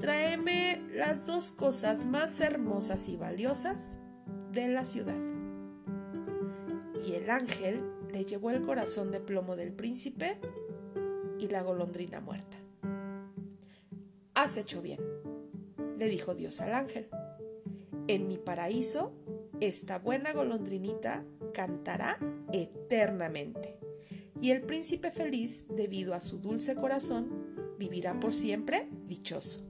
Tráeme 0.00 0.82
las 0.92 1.24
dos 1.24 1.52
cosas 1.52 2.04
más 2.04 2.40
hermosas 2.40 3.08
y 3.08 3.16
valiosas 3.16 4.00
de 4.54 4.68
la 4.68 4.84
ciudad. 4.84 5.18
Y 7.04 7.14
el 7.14 7.28
ángel 7.28 7.82
le 8.12 8.24
llevó 8.24 8.50
el 8.50 8.62
corazón 8.62 9.10
de 9.10 9.20
plomo 9.20 9.56
del 9.56 9.72
príncipe 9.72 10.38
y 11.38 11.48
la 11.48 11.62
golondrina 11.62 12.20
muerta. 12.20 12.56
Has 14.34 14.56
hecho 14.56 14.80
bien, 14.80 15.00
le 15.98 16.08
dijo 16.08 16.34
Dios 16.34 16.60
al 16.60 16.74
ángel. 16.74 17.08
En 18.06 18.28
mi 18.28 18.38
paraíso, 18.38 19.12
esta 19.60 19.98
buena 19.98 20.32
golondrinita 20.32 21.24
cantará 21.52 22.18
eternamente. 22.52 23.78
Y 24.40 24.50
el 24.50 24.62
príncipe 24.62 25.10
feliz, 25.10 25.66
debido 25.68 26.14
a 26.14 26.20
su 26.20 26.38
dulce 26.38 26.74
corazón, 26.74 27.76
vivirá 27.78 28.20
por 28.20 28.32
siempre 28.32 28.88
dichoso. 29.06 29.64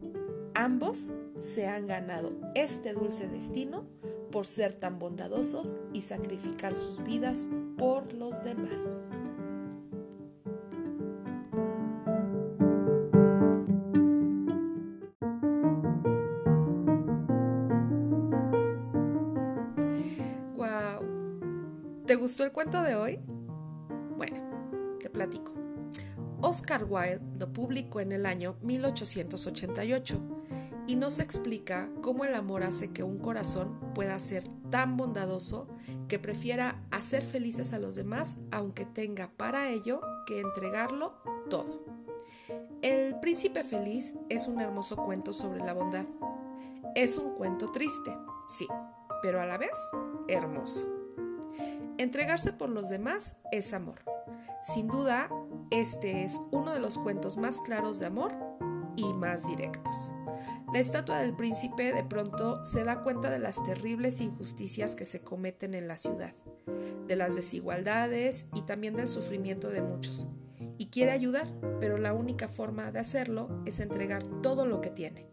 Ambos 0.54 1.14
se 1.38 1.66
han 1.66 1.86
ganado 1.86 2.32
este 2.54 2.92
dulce 2.92 3.28
destino 3.28 3.93
por 4.34 4.48
ser 4.48 4.72
tan 4.72 4.98
bondadosos 4.98 5.76
y 5.92 6.00
sacrificar 6.00 6.74
sus 6.74 7.04
vidas 7.04 7.46
por 7.78 8.12
los 8.14 8.42
demás. 8.42 9.12
Wow. 20.56 22.02
¿Te 22.04 22.16
gustó 22.16 22.42
el 22.42 22.50
cuento 22.50 22.82
de 22.82 22.96
hoy? 22.96 23.20
Bueno, 24.16 24.98
te 24.98 25.10
platico. 25.10 25.54
Oscar 26.40 26.84
Wilde 26.90 27.20
lo 27.38 27.52
publicó 27.52 28.00
en 28.00 28.10
el 28.10 28.26
año 28.26 28.56
1888 28.62 30.33
y 30.86 30.96
nos 30.96 31.20
explica 31.20 31.88
cómo 32.02 32.24
el 32.24 32.34
amor 32.34 32.62
hace 32.62 32.92
que 32.92 33.02
un 33.02 33.18
corazón 33.18 33.78
pueda 33.94 34.18
ser 34.18 34.44
tan 34.70 34.96
bondadoso 34.96 35.68
que 36.08 36.18
prefiera 36.18 36.82
hacer 36.90 37.24
felices 37.24 37.72
a 37.72 37.78
los 37.78 37.96
demás 37.96 38.36
aunque 38.50 38.84
tenga 38.84 39.30
para 39.36 39.70
ello 39.70 40.00
que 40.26 40.40
entregarlo 40.40 41.14
todo. 41.48 41.84
El 42.82 43.18
príncipe 43.20 43.64
feliz 43.64 44.14
es 44.28 44.46
un 44.46 44.60
hermoso 44.60 44.96
cuento 44.96 45.32
sobre 45.32 45.64
la 45.64 45.72
bondad. 45.72 46.04
Es 46.94 47.16
un 47.16 47.34
cuento 47.34 47.72
triste, 47.72 48.14
sí, 48.46 48.66
pero 49.22 49.40
a 49.40 49.46
la 49.46 49.56
vez 49.56 49.78
hermoso. 50.28 50.86
Entregarse 51.96 52.52
por 52.52 52.68
los 52.68 52.90
demás 52.90 53.36
es 53.52 53.72
amor. 53.72 54.00
Sin 54.62 54.88
duda, 54.88 55.30
este 55.70 56.24
es 56.24 56.42
uno 56.50 56.74
de 56.74 56.80
los 56.80 56.98
cuentos 56.98 57.36
más 57.36 57.60
claros 57.60 58.00
de 58.00 58.06
amor 58.06 58.34
y 58.96 59.12
más 59.14 59.46
directos. 59.46 60.12
La 60.72 60.81
estatua 60.81 61.18
del 61.18 61.37
príncipe 61.37 61.92
de 61.92 62.03
pronto 62.03 62.64
se 62.64 62.85
da 62.85 63.03
cuenta 63.03 63.31
de 63.31 63.38
las 63.38 63.62
terribles 63.62 64.20
injusticias 64.20 64.96
que 64.96 65.05
se 65.05 65.20
cometen 65.20 65.74
en 65.74 65.87
la 65.87 65.96
ciudad, 65.96 66.35
de 67.07 67.16
las 67.16 67.37
desigualdades 67.37 68.48
y 68.55 68.62
también 68.62 68.96
del 68.96 69.09
sufrimiento 69.09 69.70
de 69.70 69.83
muchos. 69.83 70.27
Y 70.79 70.87
quiere 70.87 71.12
ayudar, 71.12 71.48
pero 71.79 71.98
la 71.98 72.12
única 72.12 72.48
forma 72.48 72.90
de 72.90 72.98
hacerlo 72.98 73.62
es 73.66 73.81
entregar 73.81 74.24
todo 74.42 74.66
lo 74.66 74.81
que 74.81 74.90
tiene. 74.90 75.29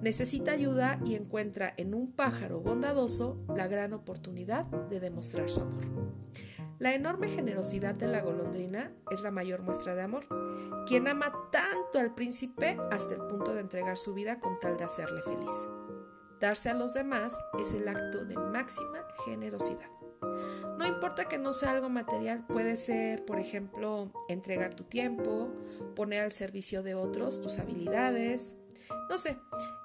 Necesita 0.00 0.52
ayuda 0.52 1.00
y 1.04 1.14
encuentra 1.14 1.72
en 1.76 1.94
un 1.94 2.12
pájaro 2.12 2.60
bondadoso 2.60 3.42
la 3.56 3.66
gran 3.66 3.94
oportunidad 3.94 4.66
de 4.66 5.00
demostrar 5.00 5.48
su 5.48 5.62
amor. 5.62 5.84
La 6.78 6.92
enorme 6.92 7.28
generosidad 7.28 7.94
de 7.94 8.08
la 8.08 8.20
golondrina 8.20 8.92
es 9.10 9.20
la 9.20 9.30
mayor 9.30 9.62
muestra 9.62 9.94
de 9.94 10.02
amor, 10.02 10.26
quien 10.86 11.06
ama 11.06 11.32
tanto 11.52 11.98
al 11.98 12.14
príncipe 12.14 12.76
hasta 12.90 13.14
el 13.14 13.22
punto 13.26 13.54
de 13.54 13.60
entregar 13.60 13.96
su 13.96 14.12
vida 14.12 14.40
con 14.40 14.58
tal 14.58 14.76
de 14.76 14.84
hacerle 14.84 15.22
feliz. 15.22 15.68
Darse 16.40 16.70
a 16.70 16.74
los 16.74 16.92
demás 16.92 17.38
es 17.60 17.74
el 17.74 17.88
acto 17.88 18.24
de 18.24 18.36
máxima 18.36 19.06
generosidad. 19.24 19.88
No 20.76 20.86
importa 20.86 21.26
que 21.26 21.38
no 21.38 21.52
sea 21.52 21.70
algo 21.70 21.88
material, 21.88 22.44
puede 22.46 22.76
ser, 22.76 23.24
por 23.24 23.38
ejemplo, 23.38 24.12
entregar 24.28 24.74
tu 24.74 24.84
tiempo, 24.84 25.48
poner 25.94 26.22
al 26.22 26.32
servicio 26.32 26.82
de 26.82 26.94
otros 26.94 27.40
tus 27.40 27.60
habilidades, 27.60 28.56
no 29.08 29.16
sé, 29.16 29.38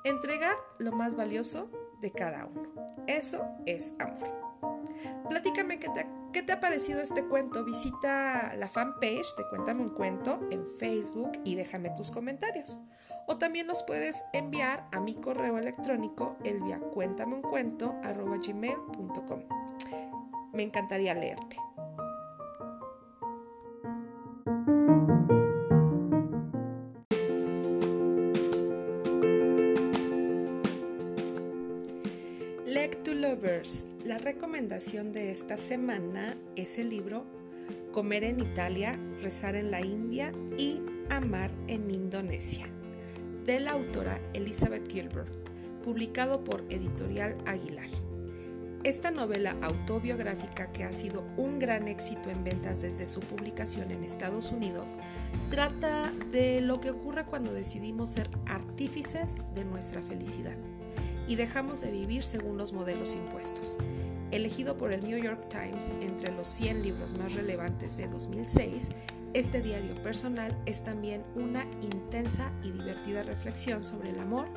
entregar 0.04 0.56
lo 0.80 0.91
más 0.91 1.15
valioso 1.15 1.69
de 2.02 2.12
cada 2.12 2.45
uno. 2.45 2.73
Eso 3.08 3.45
es 3.65 3.93
amor. 3.99 4.30
Platícame 5.30 5.80
qué 5.80 5.89
te, 5.89 6.08
qué 6.31 6.43
te 6.43 6.53
ha 6.53 6.59
parecido 6.59 7.01
este 7.01 7.25
cuento. 7.25 7.63
Visita 7.63 8.53
la 8.55 8.67
fanpage 8.67 9.35
de 9.37 9.47
Cuéntame 9.49 9.81
un 9.81 9.89
cuento 9.89 10.39
en 10.51 10.67
Facebook 10.79 11.31
y 11.43 11.55
déjame 11.55 11.89
tus 11.91 12.11
comentarios. 12.11 12.79
O 13.27 13.37
también 13.37 13.65
nos 13.67 13.83
puedes 13.83 14.23
enviar 14.33 14.87
a 14.91 14.99
mi 14.99 15.15
correo 15.15 15.57
electrónico 15.57 16.35
elviacuéntameuncuento.com. 16.43 19.39
Me 20.53 20.63
encantaría 20.63 21.13
leerte. 21.13 21.57
Recomendación 34.39 35.12
de 35.12 35.32
esta 35.32 35.58
semana 35.58 36.38
es 36.56 36.78
el 36.78 36.88
libro 36.88 37.25
Comer 37.91 38.23
en 38.23 38.39
Italia, 38.39 38.97
Rezar 39.21 39.58
en 39.58 39.69
la 39.69 39.82
India 39.82 40.32
y 40.58 40.80
Amar 41.10 41.52
en 41.67 41.91
Indonesia, 41.91 42.65
de 43.45 43.60
la 43.60 43.71
autora 43.71 44.21
Elizabeth 44.34 44.89
Gilbert, 44.89 45.30
publicado 45.84 46.45
por 46.45 46.63
Editorial 46.69 47.36
Aguilar. 47.45 47.89
Esta 48.86 49.12
novela 49.12 49.58
autobiográfica, 49.62 50.71
que 50.71 50.86
ha 50.86 50.93
sido 50.93 51.25
un 51.36 51.60
gran 51.60 51.89
éxito 51.89 52.30
en 52.30 52.45
ventas 52.45 52.82
desde 52.82 53.08
su 53.08 53.19
publicación 53.19 53.91
en 53.91 54.06
Estados 54.06 54.54
Unidos, 54.54 54.99
trata 55.49 56.13
de 56.32 56.62
lo 56.62 56.80
que 56.80 56.91
ocurre 56.91 57.25
cuando 57.25 57.52
decidimos 57.52 58.08
ser 58.08 58.30
artífices 58.45 59.36
de 59.54 59.65
nuestra 59.65 60.02
felicidad 60.02 60.56
y 61.28 61.36
dejamos 61.36 61.82
de 61.82 61.91
vivir 61.91 62.23
según 62.23 62.58
los 62.58 62.71
modelos 62.71 63.15
impuestos. 63.15 63.78
Elegido 64.31 64.77
por 64.77 64.93
el 64.93 65.03
New 65.03 65.17
York 65.17 65.49
Times 65.49 65.95
entre 66.01 66.31
los 66.31 66.47
100 66.47 66.83
libros 66.83 67.13
más 67.13 67.33
relevantes 67.33 67.97
de 67.97 68.07
2006, 68.07 68.91
este 69.33 69.61
diario 69.61 69.99
personal 70.01 70.55
es 70.65 70.83
también 70.83 71.23
una 71.35 71.65
intensa 71.81 72.51
y 72.63 72.71
divertida 72.71 73.23
reflexión 73.23 73.83
sobre 73.83 74.11
el 74.11 74.19
amor 74.19 74.47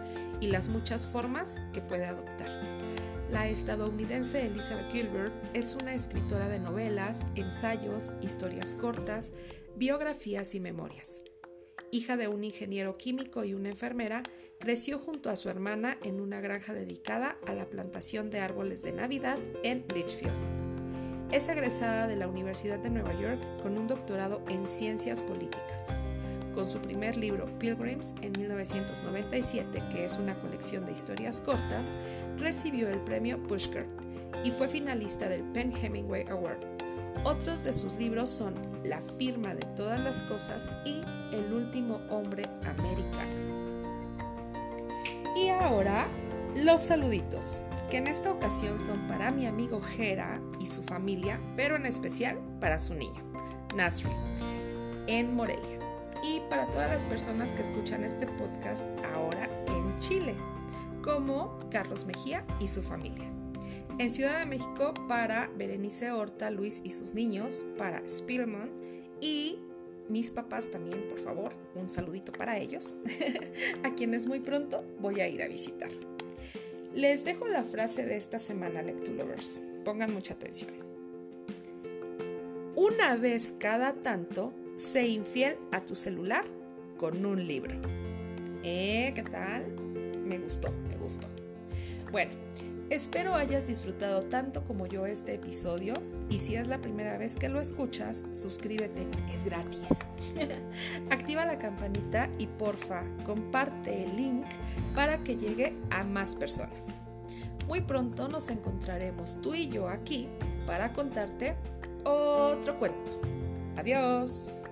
y 0.40 0.48
las 0.48 0.68
muchas 0.68 1.06
formas 1.06 1.62
que 1.72 1.80
puede 1.80 2.04
adoptar. 2.04 2.50
La 3.30 3.48
estadounidense 3.48 4.46
Elizabeth 4.46 4.90
Gilbert 4.90 5.32
es 5.54 5.74
una 5.74 5.94
escritora 5.94 6.48
de 6.48 6.60
novelas, 6.60 7.28
ensayos, 7.34 8.14
historias 8.20 8.74
cortas, 8.74 9.32
biografías 9.76 10.54
y 10.54 10.60
memorias. 10.60 11.22
Hija 11.94 12.16
de 12.16 12.26
un 12.26 12.42
ingeniero 12.42 12.96
químico 12.96 13.44
y 13.44 13.52
una 13.52 13.68
enfermera, 13.68 14.22
Creció 14.62 15.00
junto 15.00 15.28
a 15.28 15.34
su 15.34 15.50
hermana 15.50 15.98
en 16.04 16.20
una 16.20 16.40
granja 16.40 16.72
dedicada 16.72 17.36
a 17.48 17.52
la 17.52 17.68
plantación 17.68 18.30
de 18.30 18.38
árboles 18.38 18.80
de 18.82 18.92
Navidad 18.92 19.40
en 19.64 19.84
Litchfield. 19.92 20.32
Es 21.32 21.48
egresada 21.48 22.06
de 22.06 22.14
la 22.14 22.28
Universidad 22.28 22.78
de 22.78 22.88
Nueva 22.88 23.12
York 23.20 23.40
con 23.60 23.76
un 23.76 23.88
doctorado 23.88 24.40
en 24.48 24.68
ciencias 24.68 25.20
políticas. 25.20 25.92
Con 26.54 26.70
su 26.70 26.80
primer 26.80 27.16
libro 27.16 27.46
Pilgrims 27.58 28.14
en 28.22 28.30
1997, 28.38 29.82
que 29.90 30.04
es 30.04 30.16
una 30.16 30.38
colección 30.40 30.86
de 30.86 30.92
historias 30.92 31.40
cortas, 31.40 31.92
recibió 32.38 32.88
el 32.88 33.00
premio 33.00 33.42
Pushcart 33.42 33.90
y 34.44 34.52
fue 34.52 34.68
finalista 34.68 35.28
del 35.28 35.42
Penn 35.52 35.72
Hemingway 35.74 36.24
Award. 36.28 36.60
Otros 37.24 37.64
de 37.64 37.72
sus 37.72 37.94
libros 37.94 38.30
son 38.30 38.54
La 38.84 39.00
firma 39.18 39.56
de 39.56 39.66
todas 39.74 39.98
las 39.98 40.22
cosas 40.22 40.72
y 40.86 41.00
El 41.32 41.52
último 41.52 42.00
hombre 42.10 42.48
americano. 42.64 43.52
Y 45.36 45.48
ahora, 45.48 46.06
los 46.56 46.80
saluditos, 46.80 47.64
que 47.90 47.96
en 47.96 48.06
esta 48.06 48.30
ocasión 48.30 48.78
son 48.78 49.06
para 49.06 49.30
mi 49.30 49.46
amigo 49.46 49.80
Jera 49.80 50.40
y 50.60 50.66
su 50.66 50.82
familia, 50.82 51.40
pero 51.56 51.76
en 51.76 51.86
especial 51.86 52.38
para 52.60 52.78
su 52.78 52.94
niño, 52.94 53.22
Nasri, 53.74 54.12
en 55.06 55.34
Morelia. 55.34 55.78
Y 56.22 56.40
para 56.48 56.68
todas 56.70 56.90
las 56.90 57.04
personas 57.04 57.52
que 57.52 57.62
escuchan 57.62 58.04
este 58.04 58.26
podcast 58.26 58.86
ahora 59.14 59.48
en 59.66 59.98
Chile, 59.98 60.34
como 61.02 61.58
Carlos 61.70 62.06
Mejía 62.06 62.44
y 62.60 62.68
su 62.68 62.82
familia. 62.82 63.28
En 63.98 64.10
Ciudad 64.10 64.38
de 64.38 64.46
México 64.46 64.94
para 65.08 65.50
Berenice 65.56 66.12
Horta, 66.12 66.50
Luis 66.50 66.80
y 66.84 66.92
sus 66.92 67.14
niños, 67.14 67.64
para 67.76 68.02
Spielman 68.08 68.70
y 69.20 69.58
mis 70.12 70.30
papás 70.30 70.70
también, 70.70 71.08
por 71.08 71.18
favor, 71.18 71.52
un 71.74 71.88
saludito 71.88 72.32
para 72.32 72.58
ellos, 72.58 72.96
a 73.82 73.94
quienes 73.94 74.26
muy 74.26 74.40
pronto 74.40 74.84
voy 75.00 75.20
a 75.20 75.28
ir 75.28 75.42
a 75.42 75.48
visitar. 75.48 75.90
Les 76.94 77.24
dejo 77.24 77.48
la 77.48 77.64
frase 77.64 78.04
de 78.04 78.18
esta 78.18 78.38
semana, 78.38 78.82
Lectulovers. 78.82 79.62
Pongan 79.84 80.12
mucha 80.12 80.34
atención. 80.34 80.70
Una 82.76 83.16
vez 83.16 83.54
cada 83.58 83.94
tanto, 83.94 84.52
sé 84.76 85.08
infiel 85.08 85.56
a 85.72 85.82
tu 85.82 85.94
celular 85.94 86.44
con 86.98 87.24
un 87.24 87.46
libro. 87.46 87.74
¿Eh? 88.62 89.12
¿Qué 89.14 89.22
tal? 89.22 89.66
Me 90.26 90.38
gustó, 90.38 90.70
me 90.90 90.96
gustó. 90.98 91.26
Bueno, 92.12 92.32
Espero 92.92 93.34
hayas 93.34 93.68
disfrutado 93.68 94.20
tanto 94.20 94.64
como 94.64 94.86
yo 94.86 95.06
este 95.06 95.32
episodio 95.32 95.94
y 96.32 96.38
si 96.38 96.56
es 96.56 96.66
la 96.66 96.78
primera 96.78 97.18
vez 97.18 97.36
que 97.36 97.50
lo 97.50 97.60
escuchas, 97.60 98.24
suscríbete, 98.32 99.06
es 99.34 99.44
gratis. 99.44 100.08
Activa 101.10 101.44
la 101.44 101.58
campanita 101.58 102.30
y 102.38 102.46
porfa, 102.46 103.04
comparte 103.26 104.04
el 104.04 104.16
link 104.16 104.46
para 104.94 105.22
que 105.22 105.36
llegue 105.36 105.76
a 105.90 106.04
más 106.04 106.34
personas. 106.34 106.98
Muy 107.68 107.82
pronto 107.82 108.28
nos 108.28 108.48
encontraremos 108.48 109.42
tú 109.42 109.54
y 109.54 109.68
yo 109.68 109.88
aquí 109.88 110.26
para 110.66 110.94
contarte 110.94 111.54
otro 112.04 112.78
cuento. 112.78 113.20
Adiós. 113.76 114.64